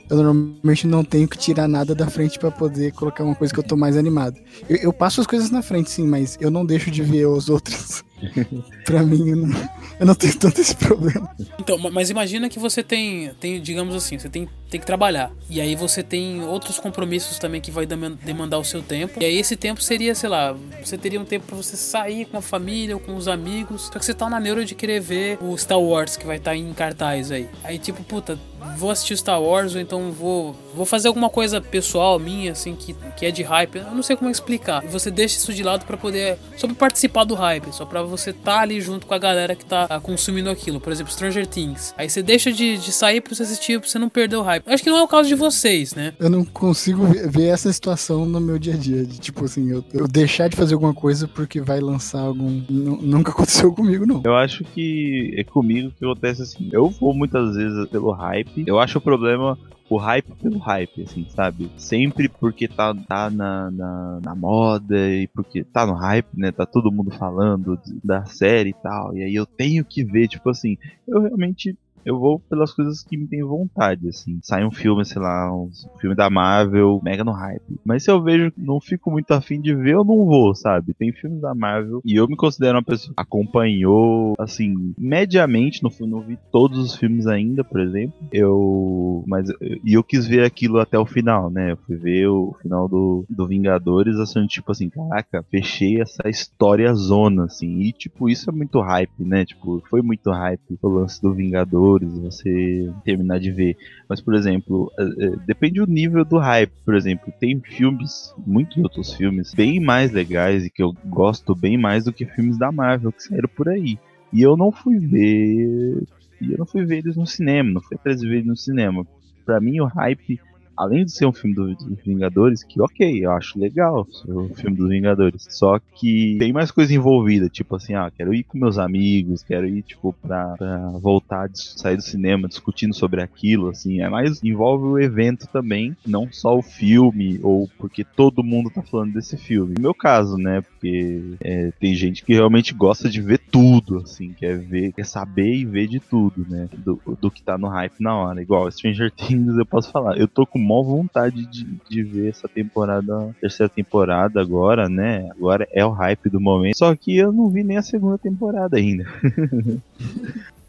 [0.09, 3.59] eu normalmente não tenho que tirar nada da frente para poder colocar uma coisa que
[3.59, 4.38] eu tô mais animado.
[4.68, 7.48] Eu, eu, passo as coisas na frente, sim, mas eu não deixo de ver os
[7.48, 8.04] outros.
[8.85, 11.28] pra mim, eu não, eu não, tenho tanto esse problema.
[11.59, 15.31] Então, mas imagina que você tem, tem digamos assim, você tem, tem que trabalhar.
[15.48, 19.20] E aí você tem outros compromissos também que vai demandar o seu tempo.
[19.20, 22.37] E aí esse tempo seria, sei lá, você teria um tempo para você sair com
[22.37, 23.90] a família ou com os amigos.
[23.92, 26.50] Só que você tá na neura de querer ver o Star Wars que vai estar
[26.50, 27.48] tá em cartaz aí.
[27.62, 28.38] Aí tipo, puta,
[28.76, 32.94] vou assistir Star Wars ou então vou, vou fazer alguma coisa pessoal minha, assim, que,
[33.16, 33.76] que é de hype.
[33.76, 34.85] Eu não sei como explicar.
[34.85, 38.02] E você deixa isso de lado para poder, só pra participar do hype, só pra
[38.02, 40.81] você tá ali junto com a galera que tá ah, consumindo aquilo.
[40.81, 41.94] Por exemplo, Stranger Things.
[41.96, 44.56] Aí você deixa de, de sair pra você assistir, pra você não perder o hype.
[44.64, 46.12] Eu acho que não é o caso de vocês, né?
[46.19, 49.05] Eu não consigo ver essa situação no meu dia a dia.
[49.05, 52.62] De, tipo assim, eu, eu deixar de fazer alguma coisa porque vai lançar algum.
[52.69, 54.23] N nunca aconteceu comigo, não.
[54.25, 56.69] Eu acho que é comigo que acontece assim.
[56.73, 58.64] Eu vou muitas vezes pelo hype.
[58.66, 61.71] Eu acho o problema o hype pelo hype, assim, sabe?
[61.77, 66.51] Sempre porque tá, tá na, na, na, moda e porque tá no hype, né?
[66.51, 69.16] Tá todo mundo falando da série e tal.
[69.16, 73.16] E aí eu tenho que ver, tipo assim, eu realmente eu vou pelas coisas que
[73.16, 74.38] me tem vontade, assim.
[74.40, 75.69] Sai um filme, sei lá, um
[76.01, 77.81] filme da Marvel, mega no hype.
[77.85, 80.95] Mas se eu vejo, não fico muito afim de ver, eu não vou, sabe?
[80.95, 85.90] Tem filmes da Marvel e eu me considero uma pessoa que acompanhou, assim, mediamente, não,
[86.07, 88.14] não vi todos os filmes ainda, por exemplo.
[88.33, 89.25] Eu.
[89.27, 89.49] Mas.
[89.61, 91.73] E eu quis ver aquilo até o final, né?
[91.73, 96.95] Eu fui ver o final do, do Vingadores, assim, tipo assim, caraca, fechei essa história
[96.95, 97.81] zona, assim.
[97.81, 99.45] E, tipo, isso é muito hype, né?
[99.45, 103.76] Tipo, foi muito hype o lance do Vingadores você terminar de ver.
[104.09, 106.72] Mas, por exemplo, é, é, depende do nível do hype.
[106.85, 111.78] Por exemplo, tem filmes, muitos outros filmes, bem mais legais e que eu gosto bem
[111.78, 113.98] mais do que filmes da Marvel que saíram por aí.
[114.32, 116.02] E eu não fui ver.
[116.40, 118.56] E eu não fui ver eles no cinema, não fui atrás de ver eles no
[118.56, 119.06] cinema.
[119.44, 120.40] Pra mim, o hype
[120.76, 124.76] além de ser um filme dos do Vingadores, que ok, eu acho legal o filme
[124.76, 125.46] dos Vingadores.
[125.48, 129.66] Só que tem mais coisa envolvida, tipo assim, ah, quero ir com meus amigos, quero
[129.66, 134.00] ir, tipo, pra, pra voltar, sair do cinema discutindo sobre aquilo, assim.
[134.00, 138.82] É mais, envolve o evento também, não só o filme, ou porque todo mundo tá
[138.82, 139.74] falando desse filme.
[139.76, 144.32] No meu caso, né, porque é, tem gente que realmente gosta de ver tudo, assim,
[144.32, 148.00] quer ver, quer saber e ver de tudo, né, do, do que tá no hype
[148.00, 148.42] na hora.
[148.42, 152.48] Igual Stranger Things, eu posso falar, eu tô com mó vontade de, de ver essa
[152.48, 155.31] temporada, terceira temporada agora, né?
[155.31, 156.76] Agora é o hype do momento.
[156.76, 159.05] Só que eu não vi nem a segunda temporada ainda.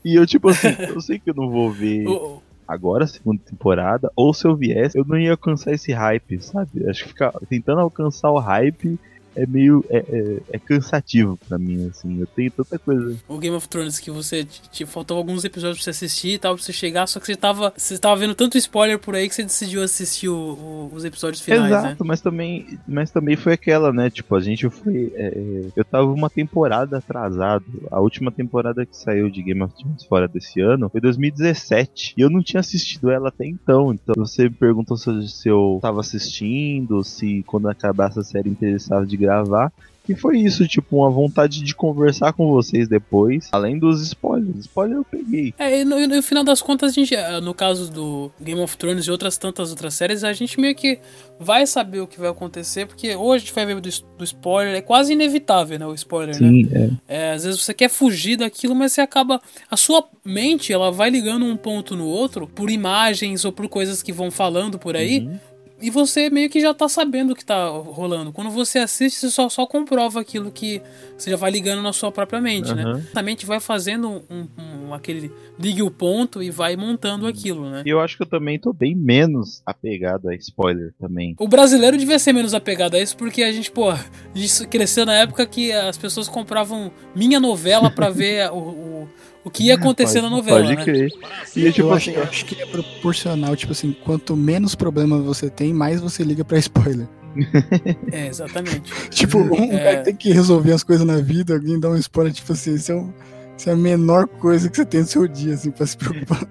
[0.06, 2.06] e eu, tipo assim, eu sei que eu não vou ver
[2.68, 6.88] agora, segunda temporada, ou se eu viesse, eu não ia alcançar esse hype, sabe?
[6.88, 9.00] Acho que ficar tentando alcançar o hype
[9.38, 9.86] é meio.
[9.90, 12.20] É, é, é cansativo para mim, assim.
[12.20, 13.16] Eu tenho tanta coisa.
[13.28, 14.44] O Game of Thrones que você.
[14.44, 17.36] Te, faltou alguns episódios pra você assistir e tal, pra você chegar, só que você
[17.36, 17.72] tava.
[17.78, 21.42] Você tava vendo tanto spoiler por aí que você decidiu assistir o, o, os episódios
[21.42, 21.66] finais.
[21.66, 22.08] Exato, né?
[22.08, 22.80] mas também.
[22.88, 24.10] Mas também foi aquela, né?
[24.10, 25.12] Tipo, a gente foi.
[25.16, 27.66] É, eu tava uma temporada atrasado.
[27.92, 32.16] A última temporada que saiu de Game of Thrones fora desse ano foi 2017.
[32.18, 33.94] E eu não tinha assistido ela até então.
[33.94, 39.06] Então você me perguntou se, se eu tava assistindo, se quando acabasse a série interessava
[39.06, 39.72] de gravar.
[40.10, 44.60] E foi isso, tipo, uma vontade de conversar com vocês depois, além dos spoilers.
[44.60, 45.54] Spoiler eu peguei.
[45.60, 48.78] É, e no, no, final das contas, a gente, eh, no caso do Game of
[48.78, 51.00] Thrones e outras tantas outras séries, a gente meio que
[51.38, 54.76] vai saber o que vai acontecer, porque hoje a gente vai ver do, do spoiler,
[54.76, 56.98] é quase inevitável, né, o spoiler, Sim, né?
[57.08, 57.18] É.
[57.18, 57.34] é.
[57.34, 59.42] Às vezes você quer fugir daquilo, mas você acaba...
[59.70, 64.02] A sua mente, ela vai ligando um ponto no outro, por imagens ou por coisas
[64.02, 65.38] que vão falando por aí, uhum
[65.80, 68.32] e você meio que já tá sabendo o que tá rolando.
[68.32, 70.82] Quando você assiste, você só, só comprova aquilo que
[71.16, 72.76] você já vai ligando na sua própria mente, uhum.
[72.76, 73.04] né?
[73.14, 75.32] A mente vai fazendo um, um, aquele.
[75.60, 77.84] ligue o ponto e vai montando aquilo, né?
[77.86, 81.36] E eu acho que eu também tô bem menos apegado a spoiler também.
[81.40, 83.94] O brasileiro devia ser menos apegado a isso porque a gente, pô,
[84.34, 89.10] isso cresceu na época que as pessoas compravam minha novela para ver o, o
[89.48, 90.60] o que ia acontecer pode, na novela.
[90.60, 90.84] Pode né?
[90.84, 91.12] crer.
[91.56, 95.50] E, tipo, eu, acho, eu acho que é proporcional, tipo assim, quanto menos problemas você
[95.50, 97.08] tem, mais você liga pra spoiler.
[98.12, 98.92] É, exatamente.
[99.10, 99.84] tipo, um é...
[99.84, 102.92] cara tem que resolver as coisas na vida, alguém dá um spoiler, tipo assim, isso
[102.92, 103.14] é, um,
[103.56, 106.48] isso é a menor coisa que você tem no seu dia, assim, pra se preocupar.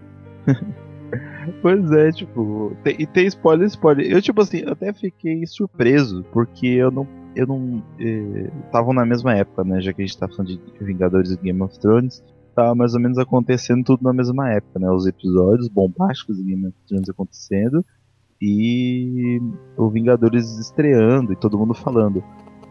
[1.63, 4.11] Pois é, tipo, tem, e tem spoiler, spoiler.
[4.11, 7.07] Eu, tipo assim, até fiquei surpreso, porque eu não.
[7.37, 7.85] Eu não.
[8.67, 9.81] Estavam eh, na mesma época, né?
[9.81, 12.21] Já que a gente tá falando de Vingadores e Game of Thrones
[12.57, 14.91] tava mais ou menos acontecendo tudo na mesma época, né?
[14.91, 17.85] Os episódios bombásticos de Game of Thrones acontecendo
[18.41, 19.41] e
[19.77, 22.25] o Vingadores estreando e todo mundo falando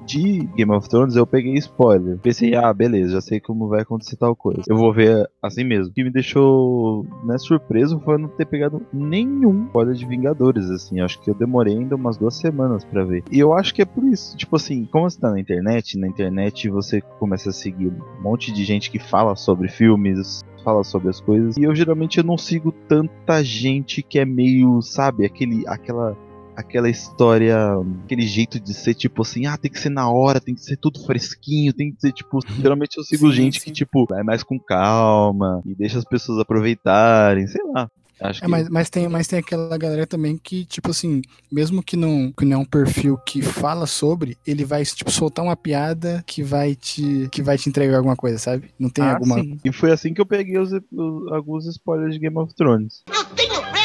[0.05, 2.17] de Game of Thrones, eu peguei spoiler.
[2.19, 4.63] Pensei, ah, beleza, já sei como vai acontecer tal coisa.
[4.67, 5.91] Eu vou ver assim mesmo.
[5.91, 11.01] O que me deixou né, surpreso foi não ter pegado nenhum spoiler de Vingadores, assim.
[11.01, 13.23] Acho que eu demorei ainda umas duas semanas para ver.
[13.31, 16.07] E eu acho que é por isso, tipo assim, como você tá na internet, na
[16.07, 21.09] internet você começa a seguir um monte de gente que fala sobre filmes, fala sobre
[21.09, 21.55] as coisas.
[21.57, 26.17] E eu geralmente eu não sigo tanta gente que é meio, sabe, aquele, aquela
[26.55, 27.57] aquela história,
[28.03, 30.77] aquele jeito de ser tipo assim, ah, tem que ser na hora, tem que ser
[30.77, 32.39] tudo fresquinho, tem que ser tipo.
[32.61, 33.65] Geralmente eu sigo sim, gente sim.
[33.65, 37.89] que, tipo, vai mais com calma e deixa as pessoas aproveitarem, sei lá.
[38.19, 38.51] Acho é, que...
[38.51, 42.45] mas, mas, tem, mas tem aquela galera também que, tipo assim, mesmo que não, que
[42.45, 46.75] não é um perfil que fala sobre, ele vai, tipo, soltar uma piada que vai
[46.75, 48.69] te, que vai te entregar alguma coisa, sabe?
[48.79, 49.35] Não tem ah, alguma.
[49.35, 49.59] Sim.
[49.65, 53.03] E foi assim que eu peguei os, os, alguns spoilers de Game of Thrones.
[53.07, 53.84] Eu tenho pressa!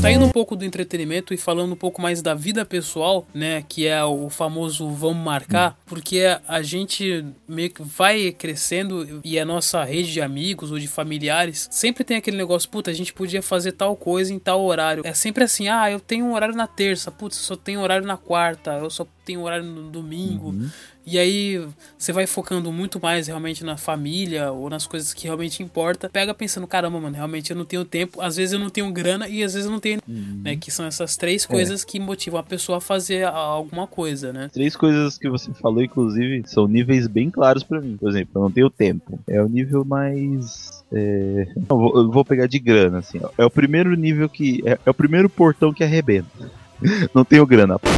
[0.00, 3.62] Saindo um pouco do entretenimento e falando um pouco mais da vida pessoal, né?
[3.68, 9.44] Que é o famoso vamos marcar, porque a gente meio que vai crescendo e a
[9.44, 13.42] nossa rede de amigos ou de familiares sempre tem aquele negócio, puta, a gente podia
[13.42, 15.02] fazer tal coisa em tal horário.
[15.04, 18.06] É sempre assim, ah, eu tenho um horário na terça, putz, eu só tenho horário
[18.06, 20.48] na quarta, eu só tenho horário no domingo.
[20.48, 20.68] Uhum.
[21.06, 21.66] E aí
[21.96, 26.08] você vai focando muito mais realmente na família ou nas coisas que realmente importa.
[26.08, 28.20] Pega pensando, caramba, mano, realmente eu não tenho tempo.
[28.20, 30.00] Às vezes eu não tenho grana e às vezes eu não tenho.
[30.06, 30.40] Uhum.
[30.44, 31.86] Né, que são essas três coisas é.
[31.86, 34.50] que motivam a pessoa a fazer alguma coisa, né?
[34.52, 37.96] Três coisas que você falou, inclusive, são níveis bem claros para mim.
[37.96, 39.18] Por exemplo, eu não tenho tempo.
[39.28, 40.84] É o nível mais.
[40.92, 41.46] É...
[41.68, 43.20] Não, vou, eu vou pegar de grana, assim.
[43.22, 43.30] Ó.
[43.38, 44.62] É o primeiro nível que.
[44.66, 46.50] É, é o primeiro portão que arrebenta.
[47.14, 47.78] não tenho grana.
[47.78, 47.88] Pô.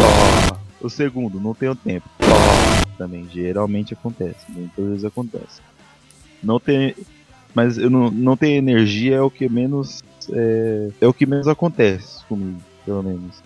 [0.82, 2.08] O segundo, não tenho tempo.
[2.98, 3.28] Também.
[3.32, 4.50] Geralmente acontece.
[4.50, 5.60] Muitas vezes acontece.
[6.42, 6.94] Não tem.
[7.54, 10.02] Mas eu não, não ter energia é o que menos.
[10.30, 13.42] É, é o que menos acontece comigo, pelo menos.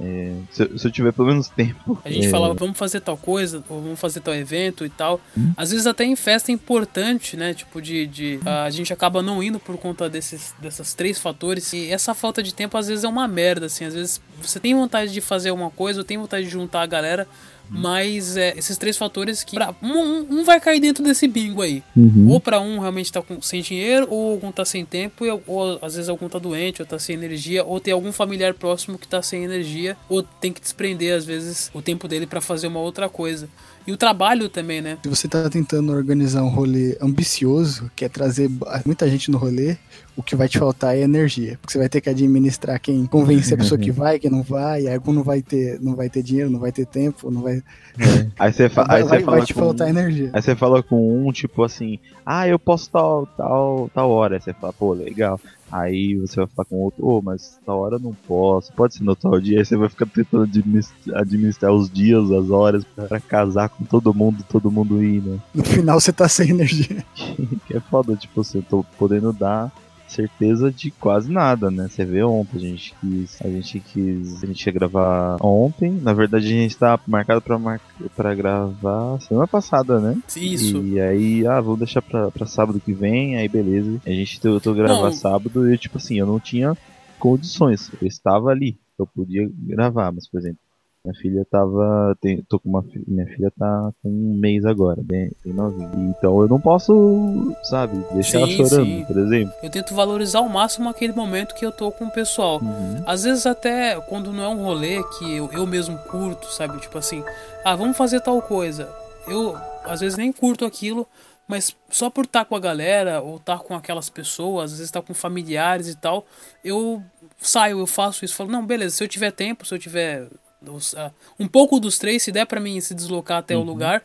[0.00, 1.98] É, se, se, eu tiver pelo menos tempo.
[2.04, 2.30] A gente é...
[2.30, 5.20] falava, vamos fazer tal coisa, ou vamos fazer tal evento e tal.
[5.36, 5.52] Hum?
[5.56, 7.54] Às vezes até em festa é importante, né?
[7.54, 8.06] Tipo, de.
[8.06, 8.48] de hum.
[8.48, 11.72] a gente acaba não indo por conta desses, dessas três fatores.
[11.72, 13.84] E essa falta de tempo às vezes é uma merda, assim.
[13.84, 16.86] Às vezes você tem vontade de fazer alguma coisa, ou tem vontade de juntar a
[16.86, 17.26] galera,
[17.68, 19.54] Mas é, esses três fatores que.
[19.54, 21.82] Pra, um, um, vai cair dentro desse bingo aí.
[21.96, 22.30] Uhum.
[22.30, 25.78] Ou pra um realmente tá com, sem dinheiro, ou algum tá sem tempo, ou, ou
[25.82, 29.06] às vezes algum tá doente, ou tá sem energia, ou tem algum familiar próximo que
[29.06, 32.80] tá sem energia, ou tem que desprender, às vezes, o tempo dele para fazer uma
[32.80, 33.48] outra coisa.
[33.88, 34.98] E o trabalho também, né?
[35.02, 38.50] Se você tá tentando organizar um rolê ambicioso, que é trazer
[38.84, 39.78] muita gente no rolê,
[40.14, 41.56] o que vai te faltar é energia.
[41.58, 44.82] Porque você vai ter que administrar quem convencer a pessoa que vai, quem não vai,
[44.82, 47.62] e algum não vai ter, não vai ter dinheiro, não vai ter tempo, não vai.
[47.98, 48.26] É.
[48.38, 50.28] Aí você, fa aí vai, vai te com faltar um, energia.
[50.34, 54.36] Aí você fala com um, tipo assim, ah, eu posso tal, tal, tal hora.
[54.36, 55.40] Aí você fala, pô, legal.
[55.70, 58.94] Aí você vai falar com outro, ô, oh, mas tal hora eu não posso, pode
[58.94, 59.58] ser no tal dia.
[59.58, 64.14] Aí você vai ficar tentando administrar, administrar os dias, as horas, pra casar com todo
[64.14, 65.38] mundo, todo mundo ir, né?
[65.54, 67.04] No final você tá sem energia.
[67.66, 69.70] que é foda, tipo, você tô podendo dar
[70.12, 71.88] certeza de quase nada, né?
[71.88, 73.42] Você vê ontem, a gente quis.
[73.42, 74.42] A gente quis.
[74.42, 75.90] A gente ia gravar ontem.
[75.90, 77.80] Na verdade, a gente tá marcado pra, mar...
[78.16, 80.16] pra gravar semana passada, né?
[80.36, 80.84] Isso.
[80.84, 84.00] E aí, ah, vou deixar pra, pra sábado que vem, aí beleza.
[84.06, 85.12] A gente tentou gravar não.
[85.12, 86.76] sábado e, tipo assim, eu não tinha
[87.18, 87.90] condições.
[88.00, 88.78] Eu estava ali.
[88.98, 90.58] Eu podia gravar, mas, por exemplo,
[91.04, 92.16] minha filha tava.
[92.20, 95.90] Tem, tô com uma Minha filha tá com um mês agora, bem, bem novinha.
[95.96, 99.04] Então eu não posso, sabe, deixar sim, ela chorando, sim.
[99.04, 99.54] por exemplo.
[99.62, 102.60] Eu tento valorizar ao máximo aquele momento que eu tô com o pessoal.
[102.60, 103.02] Uhum.
[103.06, 106.78] Às vezes até quando não é um rolê que eu, eu mesmo curto, sabe?
[106.80, 107.22] Tipo assim,
[107.64, 108.88] ah, vamos fazer tal coisa.
[109.26, 111.06] Eu às vezes nem curto aquilo,
[111.46, 115.00] mas só por estar com a galera ou estar com aquelas pessoas, às vezes estar
[115.00, 116.26] com familiares e tal,
[116.62, 117.02] eu
[117.38, 120.28] saio, eu faço isso, falo, não, beleza, se eu tiver tempo, se eu tiver
[120.60, 123.62] dos, uh, um pouco dos três, se der para mim se deslocar até uhum.
[123.62, 124.02] o lugar,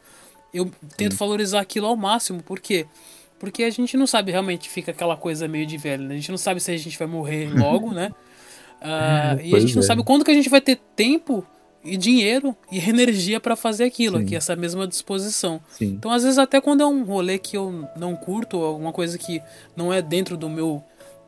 [0.53, 1.17] eu tento Sim.
[1.17, 2.41] valorizar aquilo ao máximo.
[2.43, 2.85] Por quê?
[3.39, 6.13] Porque a gente não sabe realmente, fica aquela coisa meio de velho, né?
[6.13, 8.11] A gente não sabe se a gente vai morrer logo, né?
[8.81, 9.75] Uh, e a gente é.
[9.75, 11.45] não sabe quando que a gente vai ter tempo
[11.83, 14.23] e dinheiro e energia para fazer aquilo, Sim.
[14.23, 15.59] aqui, essa mesma disposição.
[15.69, 15.87] Sim.
[15.87, 19.41] Então, às vezes, até quando é um rolê que eu não curto, alguma coisa que
[19.75, 20.83] não é dentro do meu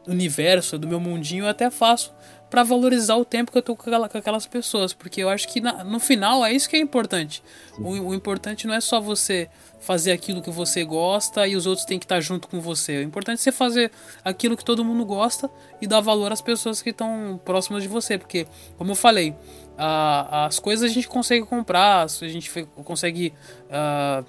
[0.08, 2.14] universo, do meu mundinho, eu até faço
[2.50, 5.48] para valorizar o tempo que eu tô com, aquela, com aquelas pessoas, porque eu acho
[5.48, 7.44] que na, no final é isso que é importante.
[7.78, 11.86] O, o, importante não é só você fazer aquilo que você gosta e os outros
[11.86, 13.00] têm que estar junto com você.
[13.00, 13.92] O importante é você fazer
[14.24, 15.50] aquilo que todo mundo gosta
[15.82, 19.36] e dar valor às pessoas que estão próximas de você, porque, como eu falei,
[19.78, 22.52] a, as coisas a gente consegue comprar, a gente
[22.84, 23.34] consegue
[23.66, 24.26] uh,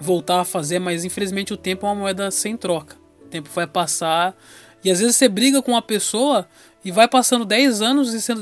[0.00, 2.96] voltar a fazer, mas infelizmente o tempo é uma moeda sem troca.
[3.20, 4.34] O tempo vai passar
[4.82, 6.48] e às vezes você briga com uma pessoa
[6.88, 8.34] e vai passando 10 anos e você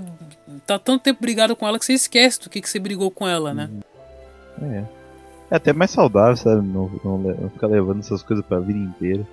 [0.64, 3.26] tá tanto tempo brigado com ela que você esquece do que, que você brigou com
[3.26, 3.68] ela, né?
[4.62, 4.84] É.
[5.50, 6.64] É até mais saudável, sabe?
[6.64, 9.26] Não, não, não ficar levando essas coisas pra vida inteira.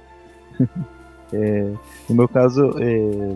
[1.31, 1.73] é,
[2.09, 3.35] no meu caso, é,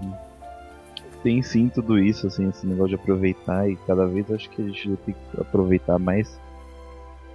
[1.21, 4.65] tem sim tudo isso, assim, esse negócio de aproveitar e cada vez acho que a
[4.65, 6.39] gente tem que aproveitar mais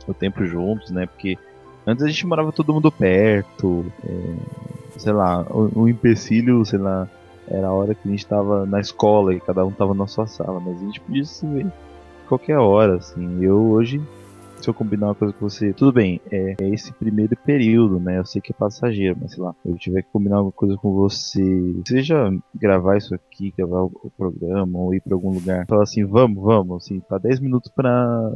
[0.09, 1.07] o tempo juntos, né?
[1.07, 1.38] Porque
[1.87, 7.09] antes a gente morava todo mundo perto, é, sei lá, um empecilho, sei lá,
[7.48, 10.26] era a hora que a gente tava na escola e cada um tava na sua
[10.26, 11.66] sala, mas a gente podia se ver
[12.28, 13.42] qualquer hora, assim.
[13.44, 14.00] Eu hoje,
[14.61, 18.18] se eu combinar uma coisa com você, tudo bem, é, é, esse primeiro período, né?
[18.18, 20.92] Eu sei que é passageiro, mas sei lá, eu tiver que combinar alguma coisa com
[20.94, 21.42] você,
[21.87, 26.05] seja gravar isso aqui, gravar o, o programa ou ir pra algum lugar, falar assim,
[26.05, 28.33] vamos, vamos, assim, tá 10 minutos pra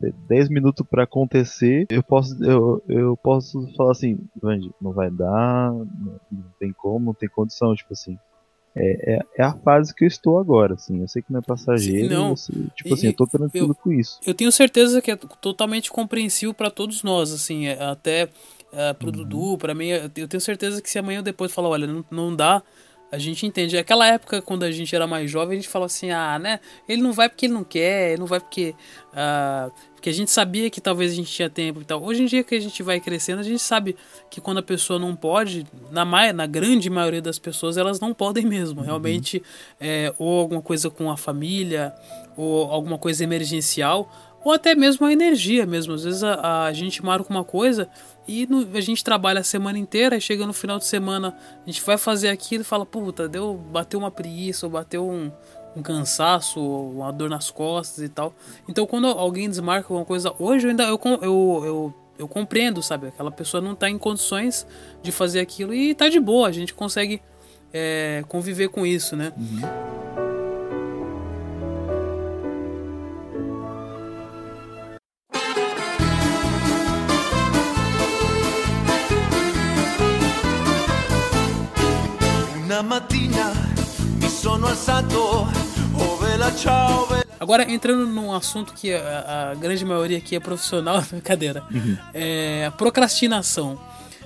[0.00, 5.72] 10 minutos para acontecer, eu posso eu, eu posso falar assim, Vandy, não vai dar,
[5.72, 6.20] não,
[6.58, 8.18] tem como, não tem condição, tipo assim.
[8.76, 11.00] É, é, é, a fase que eu estou agora, assim.
[11.00, 12.34] Eu sei que não é passageiro, Sim, não.
[12.34, 14.18] tipo e, assim, eu tô tranquilo eu, com isso.
[14.26, 18.28] Eu tenho certeza que é totalmente compreensível para todos nós, assim, é, até
[18.72, 19.12] é, pro uhum.
[19.12, 22.34] Dudu, para mim, eu tenho certeza que se amanhã ou depois falar, olha, não, não
[22.34, 22.60] dá,
[23.14, 23.78] a gente entende.
[23.78, 26.60] Aquela época, quando a gente era mais jovem, a gente fala assim: ah, né?
[26.88, 28.74] Ele não vai porque ele não quer, ele não vai porque.
[29.12, 32.02] Uh, porque a gente sabia que talvez a gente tinha tempo e tal.
[32.02, 33.96] Hoje em dia que a gente vai crescendo, a gente sabe
[34.30, 38.44] que quando a pessoa não pode, na, na grande maioria das pessoas, elas não podem
[38.44, 38.80] mesmo.
[38.80, 38.86] Uhum.
[38.86, 39.42] Realmente,
[39.80, 41.94] é, ou alguma coisa com a família,
[42.36, 44.12] ou alguma coisa emergencial,
[44.44, 45.94] ou até mesmo a energia mesmo.
[45.94, 47.88] Às vezes a, a gente marca uma coisa
[48.26, 51.70] e no, a gente trabalha a semana inteira, e chega no final de semana, a
[51.70, 55.30] gente vai fazer aquilo e fala, puta, deu, bateu uma preguiça, ou bateu um,
[55.76, 58.34] um cansaço, uma dor nas costas e tal.
[58.68, 63.08] Então quando alguém desmarca alguma coisa, hoje eu ainda eu, eu, eu, eu compreendo, sabe?
[63.08, 64.66] Aquela pessoa não está em condições
[65.02, 67.20] de fazer aquilo e tá de boa, a gente consegue
[67.72, 69.32] é, conviver com isso, né?
[69.36, 70.03] Uhum.
[82.74, 83.52] Una mattina
[84.18, 85.46] mi sono alzato,
[85.92, 87.06] oh vela ciao,
[87.38, 91.96] Agora, entrando num assunto que a, a grande maioria aqui é profissional, brincadeira, Uhum.
[92.12, 93.78] é procrastinação.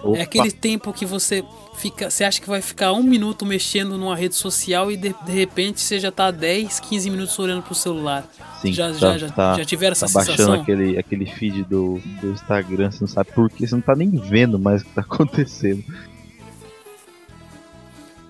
[0.02, 0.16] Opa.
[0.16, 1.44] É aquele tempo que você
[1.76, 5.33] fica, você acha que vai ficar um minuto mexendo numa rede social e de, de
[5.33, 8.25] repente você já tá 10, 15 minutos olhando pro celular.
[8.62, 10.62] Sim, já, tá- já, já, tá- já tiveram essa Tá baixando sensação?
[10.62, 14.08] aquele, aquele feed do, do Instagram, você não sabe por quê, você não tá nem
[14.08, 15.85] vendo mais o que tá acontecendo.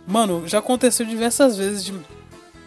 [0.08, 1.92] Mano, já aconteceu diversas vezes de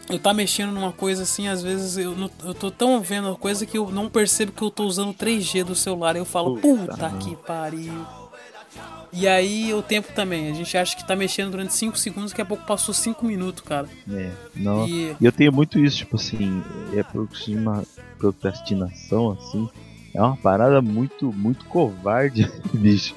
[0.10, 3.36] eu tá mexendo numa coisa assim, às vezes eu, não- eu tô tão vendo a
[3.36, 6.16] coisa que eu não percebo que eu tô usando 3G do celular.
[6.16, 8.06] Eu falo, Puta puta que pariu.
[9.14, 12.42] E aí o tempo também, a gente acha que tá mexendo durante 5 segundos, daqui
[12.42, 13.88] a pouco passou 5 minutos, cara.
[14.10, 14.88] É, não.
[14.88, 16.64] E eu tenho muito isso, tipo assim,
[16.94, 17.84] é procrastina-
[18.18, 19.70] procrastinação, assim,
[20.14, 23.16] é uma parada muito, muito covarde, bicho.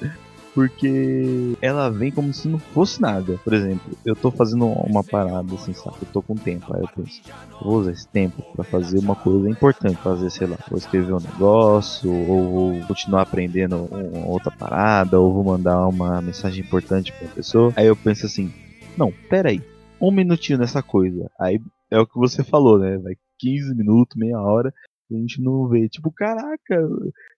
[0.55, 3.37] Porque ela vem como se não fosse nada.
[3.43, 5.97] Por exemplo, eu tô fazendo uma parada assim, sabe?
[6.01, 6.73] Eu tô com tempo.
[6.73, 7.21] Aí eu penso,
[7.61, 9.97] vou usar esse tempo pra fazer uma coisa importante.
[9.97, 15.33] Fazer, sei lá, vou escrever um negócio, ou vou continuar aprendendo uma outra parada, ou
[15.33, 17.73] vou mandar uma mensagem importante pra pessoa.
[17.75, 18.49] Aí eu penso assim,
[18.97, 19.61] não, peraí,
[19.99, 21.29] um minutinho nessa coisa.
[21.37, 21.59] Aí
[21.91, 22.97] é o que você falou, né?
[22.97, 24.73] Vai 15 minutos, meia hora,
[25.11, 25.87] a gente não vê.
[25.89, 26.73] Tipo, caraca,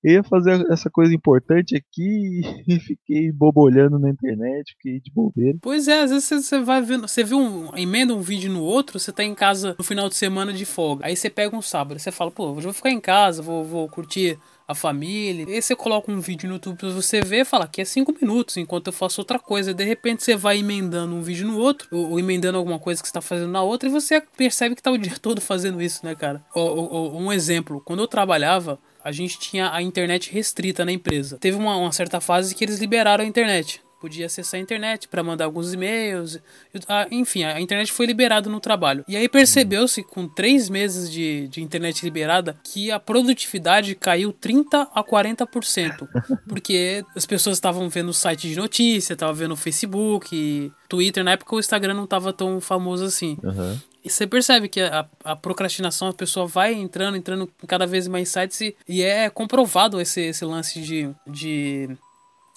[0.03, 5.57] eu ia fazer essa coisa importante aqui e fiquei bobolhando na internet, fiquei de bobeira.
[5.61, 8.99] Pois é, às vezes você- vai vendo, você viu um, emenda um vídeo no outro,
[8.99, 11.05] você tá em casa no final de semana de folga.
[11.05, 13.63] Aí você pega um sábado, você fala, pô, hoje eu vou ficar em casa, vou,
[13.63, 14.37] vou curtir
[14.67, 15.45] a família.
[15.47, 18.57] E você coloca um vídeo no YouTube pra você ver fala que é cinco minutos,
[18.57, 19.73] enquanto eu faço outra coisa.
[19.73, 23.07] De repente você vai emendando um vídeo no outro, ou, ou emendando alguma coisa que
[23.07, 26.05] você tá fazendo na outra, e você percebe que tá o dia todo fazendo isso,
[26.05, 26.43] né, cara?
[26.53, 31.37] Ó, ó, um exemplo, quando eu trabalhava, a gente tinha a internet restrita na empresa.
[31.37, 33.81] Teve uma, uma certa fase que eles liberaram a internet.
[33.99, 36.39] Podia acessar a internet para mandar alguns e-mails.
[36.87, 39.03] Ah, Enfim, a internet foi liberada no trabalho.
[39.07, 44.89] E aí percebeu-se, com três meses de, de internet liberada, que a produtividade caiu 30
[44.93, 46.07] a 40%.
[46.47, 51.23] Porque as pessoas estavam vendo o site de notícia, estavam vendo o Facebook, Twitter.
[51.23, 53.37] Na época o Instagram não estava tão famoso assim.
[53.43, 53.81] Aham.
[54.07, 58.29] E você percebe que a, a procrastinação, a pessoa vai entrando, entrando cada vez mais
[58.29, 61.89] sites e, e é comprovado esse, esse lance de, de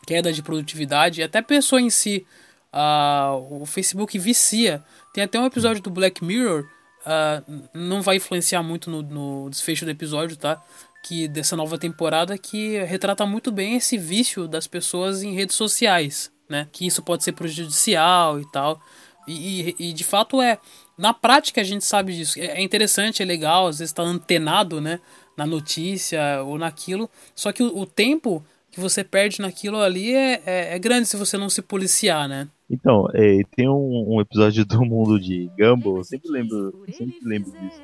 [0.07, 1.21] queda de produtividade.
[1.21, 2.27] E até pessoa em si,
[2.73, 4.83] ah, o Facebook vicia.
[5.13, 6.67] Tem até um episódio do Black Mirror,
[7.05, 7.43] ah,
[7.75, 10.63] não vai influenciar muito no, no desfecho do episódio, tá?
[11.03, 16.31] Que dessa nova temporada que retrata muito bem esse vício das pessoas em redes sociais,
[16.49, 16.69] né?
[16.71, 18.81] Que isso pode ser prejudicial e tal.
[19.27, 20.59] E, e, e, de fato é.
[20.99, 22.39] Na prática a gente sabe disso.
[22.39, 25.01] É é interessante, é legal, às vezes tá antenado, né?
[25.37, 27.09] Na notícia ou naquilo.
[27.35, 31.17] Só que o, o tempo que você perde naquilo ali é, é, é grande se
[31.17, 32.49] você não se policiar, né?
[32.71, 37.19] Então, é, tem um, um episódio do mundo de Gumball, eu sempre lembro, eu sempre
[37.23, 37.83] lembro disso.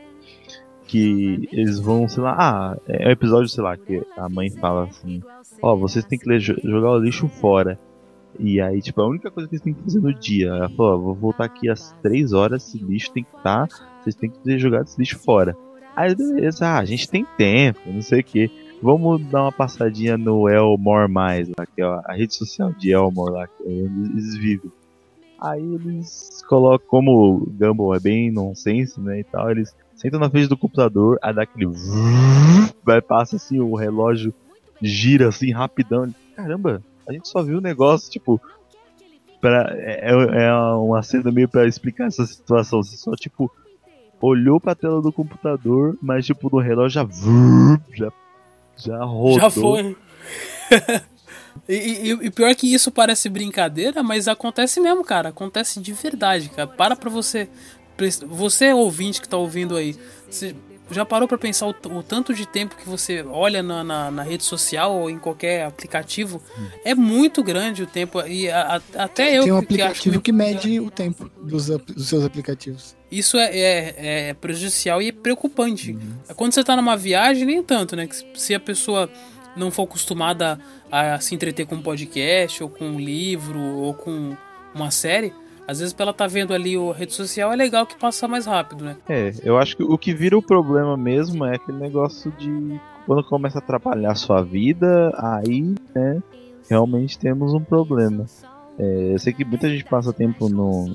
[0.86, 4.84] Que eles vão, sei lá, ah, é um episódio, sei lá, que a mãe fala
[4.84, 5.20] assim,
[5.60, 7.76] ó, vocês têm que jogar o lixo fora.
[8.38, 10.94] E aí, tipo, a única coisa que eles têm que fazer no dia, ela falou,
[10.94, 13.66] ó, vou voltar aqui às 3 horas, esse lixo tem que estar,
[14.00, 15.56] vocês têm que ter jogado esse lixo fora.
[15.96, 18.50] Aí, beleza, ah, a gente tem tempo, não sei o que.
[18.82, 23.32] Vamos dar uma passadinha no Elmore Mais, lá, que é a rede social de Elmore
[23.32, 24.70] lá, que é onde eles vivem.
[25.40, 30.30] Aí eles colocam, como o Gumball é bem nonsense, né, e tal, eles sentam na
[30.30, 31.66] frente do computador, aí dá aquele
[32.84, 34.32] vai, passa assim, o relógio
[34.80, 36.10] gira assim, rapidão.
[36.34, 38.40] Caramba, a gente só viu o negócio, tipo,
[39.40, 43.50] pra, é, é uma cena meio pra explicar essa situação, você só, tipo,
[44.20, 47.08] olhou pra tela do computador, mas, tipo, no relógio já
[47.94, 48.10] já,
[48.76, 49.40] já rodou.
[49.40, 49.96] Já foi.
[51.68, 55.30] E, e- e pior que isso parece brincadeira, mas acontece mesmo, cara.
[55.30, 56.68] Acontece de verdade, cara.
[56.68, 57.48] Para pra você.
[58.28, 59.96] Você, ouvinte que tá ouvindo aí,
[60.30, 60.54] você
[60.90, 64.22] já parou pra pensar o, o tanto de tempo que você olha na, na, na
[64.22, 66.40] rede social ou em qualquer aplicativo?
[66.84, 68.20] É muito grande o tempo.
[68.26, 71.66] E a- a- até eu Tem um que- que aplicativo que mede o tempo dos,
[71.68, 72.96] dos seus aplicativos.
[73.10, 75.96] Isso é, é, é prejudicial e é preocupante.
[76.36, 78.08] Quando você tá numa viagem, nem tanto, né?
[78.34, 79.08] Se a pessoa
[79.56, 80.58] não for acostumada
[80.92, 84.36] a se entreter com um podcast, ou com um livro, ou com
[84.74, 85.32] uma série,
[85.66, 88.46] às vezes pra ela tá vendo ali a rede social, é legal que passa mais
[88.46, 88.96] rápido, né?
[89.08, 93.24] É, eu acho que o que vira o problema mesmo é aquele negócio de quando
[93.24, 96.22] começa a atrapalhar a sua vida, aí, né,
[96.68, 98.26] realmente temos um problema.
[98.78, 100.92] É, eu sei que muita gente passa tempo no.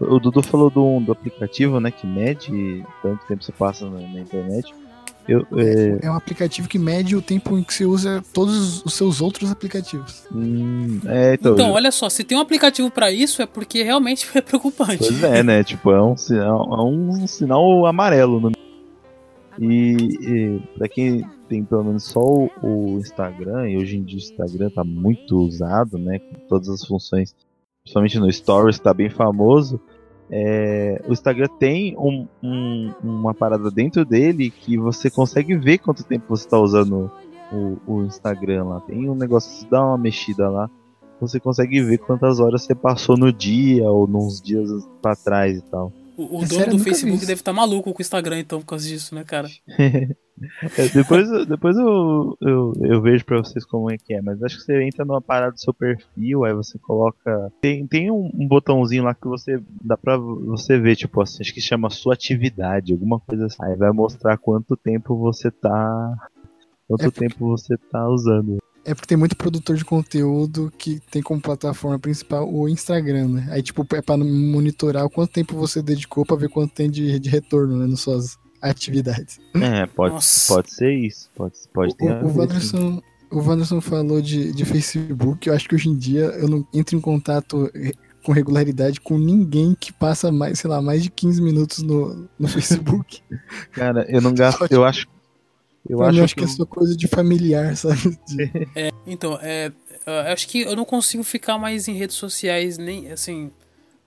[0.00, 4.20] O Dudu falou do, do aplicativo, né, que mede quanto tempo você passa na, na
[4.20, 4.72] internet.
[5.28, 8.94] Eu, é, É um aplicativo que mede o tempo em que você usa todos os
[8.94, 10.24] seus outros aplicativos.
[10.32, 14.26] hum, é, então, Então, olha só, se tem um aplicativo pra isso, é porque realmente
[14.34, 14.98] é preocupante.
[14.98, 15.62] Pois é, né?
[15.62, 18.52] Tipo, é um sinal, é um sinal amarelo no
[19.60, 24.16] E, e para quem tem pelo menos só o, o, Instagram, e hoje em dia
[24.16, 26.20] o Instagram tá muito usado, né?
[26.20, 27.34] Com todas as funções,
[27.82, 29.78] principalmente no Stories, tá bem famoso.
[30.30, 36.04] É, o Instagram tem um, um, uma parada dentro dele que você consegue ver quanto
[36.04, 37.10] tempo você está usando
[37.50, 38.80] o, o, Instagram lá.
[38.80, 40.68] Tem um negócio, se dá uma mexida lá,
[41.20, 44.68] você consegue ver quantas horas você passou no dia ou nos dias
[45.00, 45.92] para trás e tal.
[46.18, 48.66] O, o dono sério, do Facebook deve estar tá maluco com o Instagram, então, por
[48.66, 49.46] causa disso, né, cara?
[49.68, 54.56] é, depois depois eu, eu, eu, vejo pra vocês como é que é, mas acho
[54.56, 57.52] que você entra numa parada do seu perfil, aí você coloca.
[57.60, 61.54] Tem, tem um, um, botãozinho lá que você dá pra você ver, tipo assim, acho
[61.54, 63.62] que chama sua atividade, alguma coisa assim.
[63.62, 66.14] Aí vai mostrar quanto tempo você tá.
[66.88, 68.58] Quanto é tempo você tá usando.
[68.88, 73.48] É porque tem muito produtor de conteúdo que tem como plataforma principal o Instagram, né?
[73.50, 77.18] Aí, tipo, é pra monitorar o quanto tempo você dedicou pra ver quanto tem de,
[77.18, 77.86] de retorno, né?
[77.86, 79.38] Nas suas atividades.
[79.54, 81.30] É, pode, pode ser isso.
[81.34, 82.10] Pode, pode ter.
[82.24, 85.46] O, o Wanderson, o Wanderson falou de, de Facebook.
[85.46, 87.70] Eu acho que hoje em dia eu não entro em contato
[88.24, 92.48] com regularidade com ninguém que passa mais, sei lá, mais de 15 minutos no, no
[92.48, 93.20] Facebook.
[93.70, 94.66] Cara, eu não gasto.
[94.70, 95.06] Eu acho
[95.88, 98.18] eu acho, acho que, que é só coisa de familiar, sabe?
[98.26, 98.68] De...
[98.74, 99.72] É, então, é,
[100.32, 103.50] acho que eu não consigo ficar mais em redes sociais, nem assim,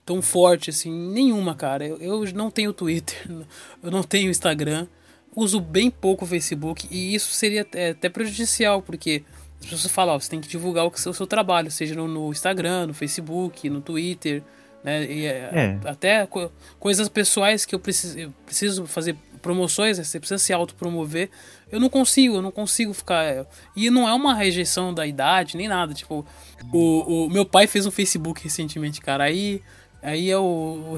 [0.06, 1.86] tão forte assim, nenhuma, cara.
[1.86, 3.18] Eu, eu não tenho Twitter,
[3.84, 4.88] eu não tenho Instagram,
[5.36, 9.24] uso bem pouco o Facebook, e isso seria até prejudicial, porque
[9.62, 12.08] as pessoas falam, ó, você tem que divulgar o seu, o seu trabalho, seja no,
[12.08, 14.44] no, Instagram, no Facebook, no Twitter,
[14.84, 15.04] né?
[15.06, 15.50] E, é.
[15.54, 15.80] é.
[15.90, 21.30] Até co coisas pessoais que eu preciso, eu preciso fazer promoções, você precisa se autopromover.
[21.72, 23.46] Eu não consigo, eu não consigo ficar.
[23.76, 25.94] E não é uma rejeição da idade, nem nada.
[25.94, 26.26] Tipo,
[26.72, 29.24] o, o meu pai fez um Facebook recentemente, cara.
[29.26, 29.62] Aí.
[30.02, 30.98] Aí eu.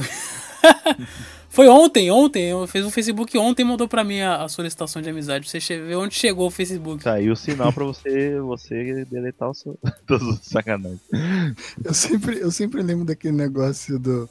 [1.54, 2.50] Foi ontem, ontem.
[2.50, 5.48] Eu fiz um Facebook ontem e mandou pra mim a, a solicitação de amizade.
[5.48, 7.04] Você vê onde chegou o Facebook.
[7.04, 9.78] Tá aí o sinal pra você, você deletar o seu.
[10.08, 11.00] Todos os sacanagem.
[11.86, 14.28] Eu sempre, eu sempre lembro daquele negócio do.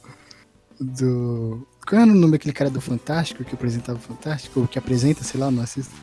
[0.77, 1.65] Do.
[1.87, 4.59] Qual era o nome daquele cara do Fantástico que apresentava o Fantástico?
[4.59, 5.95] Ou que apresenta, sei lá, não assisto.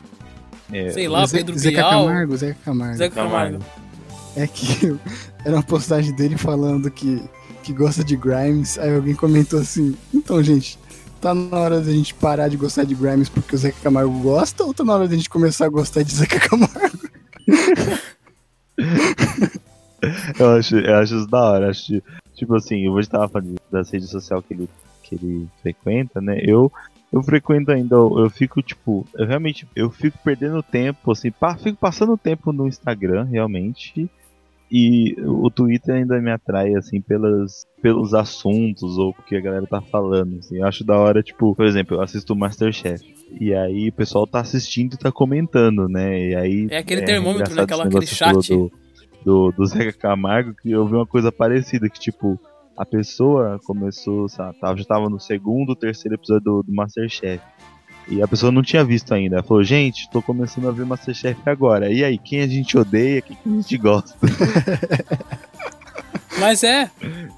[0.73, 2.07] É, sei lá, Pedro Zeca Bial.
[2.07, 2.97] Camargo, Zeca Camargo.
[2.97, 3.59] Zeca Camargo.
[4.35, 4.97] É que
[5.45, 7.21] era uma postagem dele falando que,
[7.61, 8.79] que gosta de Grimes.
[8.79, 10.80] Aí alguém comentou assim: então, gente,
[11.21, 14.63] tá na hora da gente parar de gostar de Grimes porque o Zeca Camargo gosta
[14.63, 16.99] ou tá na hora da gente começar a gostar de Zeca Camargo?
[20.39, 21.69] eu, acho, eu acho isso da hora.
[21.69, 22.01] Acho,
[22.33, 24.67] tipo assim, eu vou estar falando das redes sociais que ele,
[25.03, 26.41] que ele frequenta, né?
[26.43, 26.71] Eu
[27.11, 31.29] eu frequento ainda, eu fico, tipo, eu realmente, eu fico perdendo tempo, assim,
[31.61, 34.09] fico passando tempo no Instagram, realmente,
[34.71, 39.67] e o Twitter ainda me atrai, assim, pelas, pelos assuntos ou o que a galera
[39.67, 43.03] tá falando, assim, eu acho da hora, tipo, por exemplo, eu assisto o Masterchef,
[43.39, 46.67] e aí o pessoal tá assistindo e tá comentando, né, e aí...
[46.71, 48.47] É aquele é, termômetro, né, aquela, aquele chat...
[48.47, 48.71] Do,
[49.23, 52.39] do, do Zeca Camargo, que eu vi uma coisa parecida, que, tipo,
[52.77, 57.43] a pessoa começou, sabe, já estava no segundo, terceiro episódio do, do Masterchef.
[58.07, 59.37] E a pessoa não tinha visto ainda.
[59.37, 61.91] Ela falou, gente, tô começando a ver Masterchef agora.
[61.91, 64.15] E aí, quem a gente odeia, quem a gente gosta?
[66.41, 66.89] Mas é,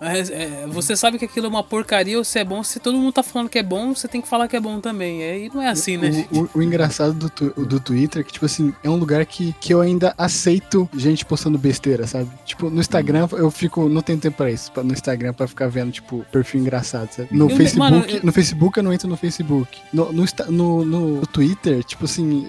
[0.01, 2.64] é, você sabe que aquilo é uma porcaria ou se é bom.
[2.64, 4.80] Se todo mundo tá falando que é bom, você tem que falar que é bom
[4.80, 5.22] também.
[5.22, 6.26] É, e não é assim, né?
[6.32, 9.26] O, o, o engraçado do, tu, do Twitter é que, tipo assim, é um lugar
[9.26, 12.30] que, que eu ainda aceito gente postando besteira, sabe?
[12.45, 13.89] Tipo, no Instagram eu fico.
[13.89, 14.72] Não tenho tempo pra isso.
[14.84, 17.30] No Instagram pra ficar vendo, tipo, perfil engraçado, sabe?
[17.32, 17.91] No eu, Facebook.
[17.91, 18.20] Mano, eu...
[18.24, 19.80] No Facebook eu não entro no Facebook.
[19.91, 22.47] No, no, no, no Twitter, tipo assim.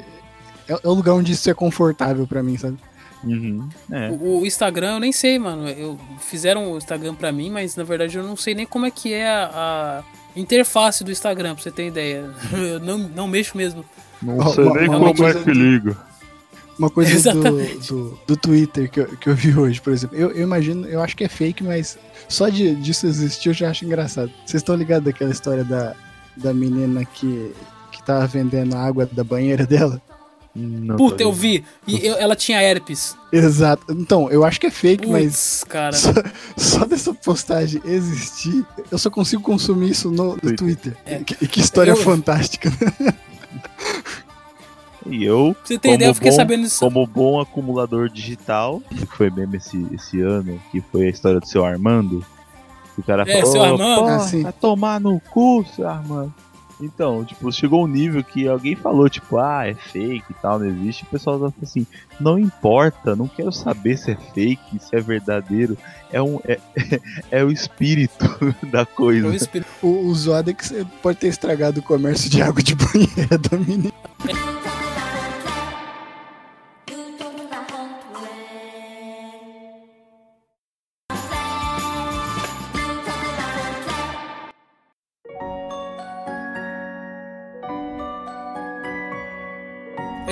[0.68, 2.78] É, é o lugar onde isso é confortável para mim, sabe?
[3.26, 4.10] Uhum, é.
[4.10, 5.68] o, o, Instagram eu nem sei, mano.
[5.68, 8.90] Eu, fizeram o Instagram pra mim, mas na verdade eu não sei nem como é
[8.90, 12.30] que é a, a interface do Instagram, pra você ter ideia.
[12.52, 13.84] Eu não, não mexo mesmo.
[14.20, 15.96] Não sei nem como é que ligo.
[16.78, 20.16] Uma coisa do, do, do, Twitter que eu, que eu vi hoje, por exemplo.
[20.16, 21.96] Eu, eu imagino, eu acho que é fake, mas
[22.28, 24.30] só de, disso existir eu já acho engraçado.
[24.44, 25.94] Vocês estão ligados daquela história da,
[26.36, 27.54] da menina que,
[27.92, 30.02] que tava vendendo a água da banheira dela?
[30.55, 31.64] Não Puta, eu vi.
[31.86, 33.16] E eu, ela tinha herpes.
[33.32, 33.92] Exato.
[33.92, 35.64] Então, eu acho que é fake, Puts, mas.
[35.68, 35.96] cara.
[35.96, 36.12] Só,
[36.57, 40.96] só, dessa postagem existir, eu só consigo consumir isso no, no Twitter.
[41.05, 41.18] É.
[41.18, 41.96] Que, que, história eu...
[41.96, 42.70] fantástica.
[45.07, 46.80] E eu, Você tem ideia, eu fiquei bom, sabendo disso.
[46.80, 51.46] Como bom acumulador digital, que foi mesmo esse, esse ano, que foi a história do
[51.46, 52.24] seu Armando.
[52.96, 54.09] o cara é, falou: seu Armando.
[54.09, 56.32] Ah, vai tomar no cu, seu Armando.
[56.80, 60.66] Então, tipo, chegou um nível que alguém falou, tipo, ah, é fake e tal, não
[60.66, 61.04] existe.
[61.04, 61.86] O pessoal tá assim,
[62.18, 65.76] não importa, não quero saber se é fake, se é verdadeiro.
[66.12, 66.58] É, um, é,
[67.30, 68.24] é o espírito
[68.70, 69.26] da coisa.
[69.26, 69.70] É o, espírito.
[69.82, 70.72] o, o Zodex
[71.02, 73.92] pode ter estragado o comércio de água de banheira da menina.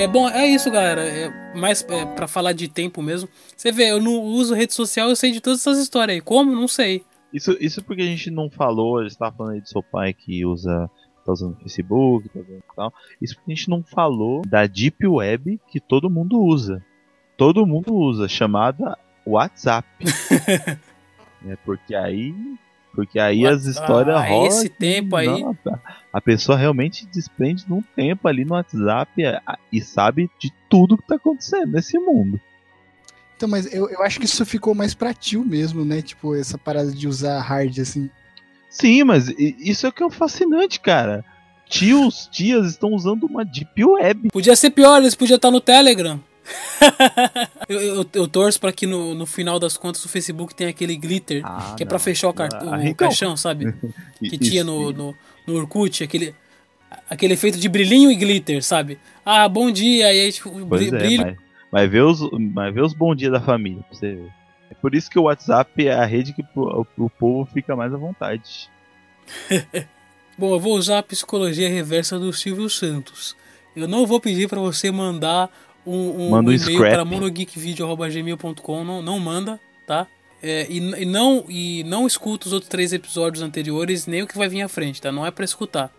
[0.03, 1.01] É bom, é isso, galera.
[1.03, 3.29] É mais é, para falar de tempo mesmo.
[3.57, 6.21] Você vê, eu não uso rede social, eu sei de todas essas histórias aí.
[6.21, 6.53] Como?
[6.53, 7.05] Não sei.
[7.33, 10.13] Isso, isso porque a gente não falou, a gente tava falando aí do seu pai
[10.13, 10.91] que usa.
[11.25, 12.93] tá usando Facebook, tá usando tal.
[13.21, 16.85] Isso porque a gente não falou da Deep Web que todo mundo usa.
[17.37, 19.87] Todo mundo usa, chamada WhatsApp.
[21.47, 22.35] é porque aí.
[22.93, 24.49] Porque aí as histórias ah, rolam.
[24.49, 25.45] Esse tempo aí.
[26.13, 29.41] A pessoa realmente desprende de um tempo ali no WhatsApp é,
[29.73, 32.39] e sabe de tudo que tá acontecendo nesse mundo.
[33.37, 36.03] Então, mas eu, eu acho que isso ficou mais pra tio mesmo, né?
[36.03, 38.11] Tipo, essa parada de usar hard assim.
[38.69, 41.25] Sim, mas isso é o que é o fascinante, cara.
[41.69, 44.29] Tios, tias estão usando uma Deep Web.
[44.31, 46.21] Podia ser pior, eles podiam estar no Telegram.
[47.69, 50.97] eu, eu, eu, torço para que no, no final das contas o Facebook tenha aquele
[50.97, 52.53] glitter ah, que é para fechar o, cart...
[52.55, 52.95] ah, o então...
[52.95, 53.75] caixão, sabe?
[54.19, 55.17] Que tinha no, no,
[55.47, 56.35] no Orkut, aquele,
[57.11, 58.99] aquele efeito de brilhinho e glitter, sabe?
[59.25, 61.23] Ah, bom dia, e aí tipo, pois brilho.
[61.23, 61.37] É, mas,
[61.71, 64.33] mas, ver os, mas ver os bom dia da família, pra você ver.
[64.71, 67.93] É por isso que o WhatsApp é a rede que o, o povo fica mais
[67.93, 68.71] à vontade.
[70.39, 73.37] bom, eu vou usar a psicologia reversa do Silvio Santos.
[73.75, 75.51] Eu não vou pedir para você mandar
[75.87, 80.07] um, um, manda um, um e-mail para monogeekvideo.gmail.com, não, não manda, tá?
[80.43, 84.37] É, e, e, não, e não escuta os outros três episódios anteriores, nem o que
[84.37, 85.13] vai vir à frente, tá?
[85.13, 85.93] Não é para escutar.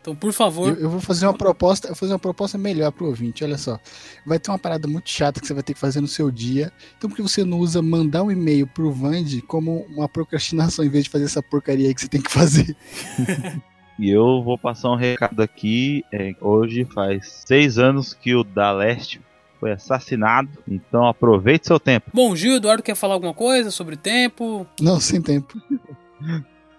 [0.00, 0.68] Então, por favor.
[0.68, 3.58] Eu, eu, vou fazer uma proposta, eu vou fazer uma proposta melhor pro ouvinte, olha
[3.58, 3.78] só.
[4.24, 6.72] Vai ter uma parada muito chata que você vai ter que fazer no seu dia.
[6.96, 10.88] Então, por que você não usa mandar um e-mail pro Vand como uma procrastinação em
[10.88, 12.76] vez de fazer essa porcaria aí que você tem que fazer?
[13.98, 16.04] E eu vou passar um recado aqui.
[16.12, 19.20] É, hoje faz seis anos que o Da Leste
[19.58, 20.48] foi assassinado.
[20.66, 22.10] Então aproveite seu tempo.
[22.12, 24.66] Bom, Gil, Eduardo quer falar alguma coisa sobre tempo?
[24.80, 25.60] Não, sem tempo.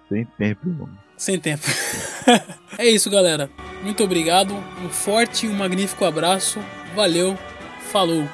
[0.08, 0.90] sem tempo, irmão.
[1.18, 1.66] Sem tempo.
[2.78, 3.50] é isso, galera.
[3.84, 4.54] Muito obrigado.
[4.84, 6.60] Um forte e um magnífico abraço.
[6.96, 7.38] Valeu.
[7.92, 8.28] Falou.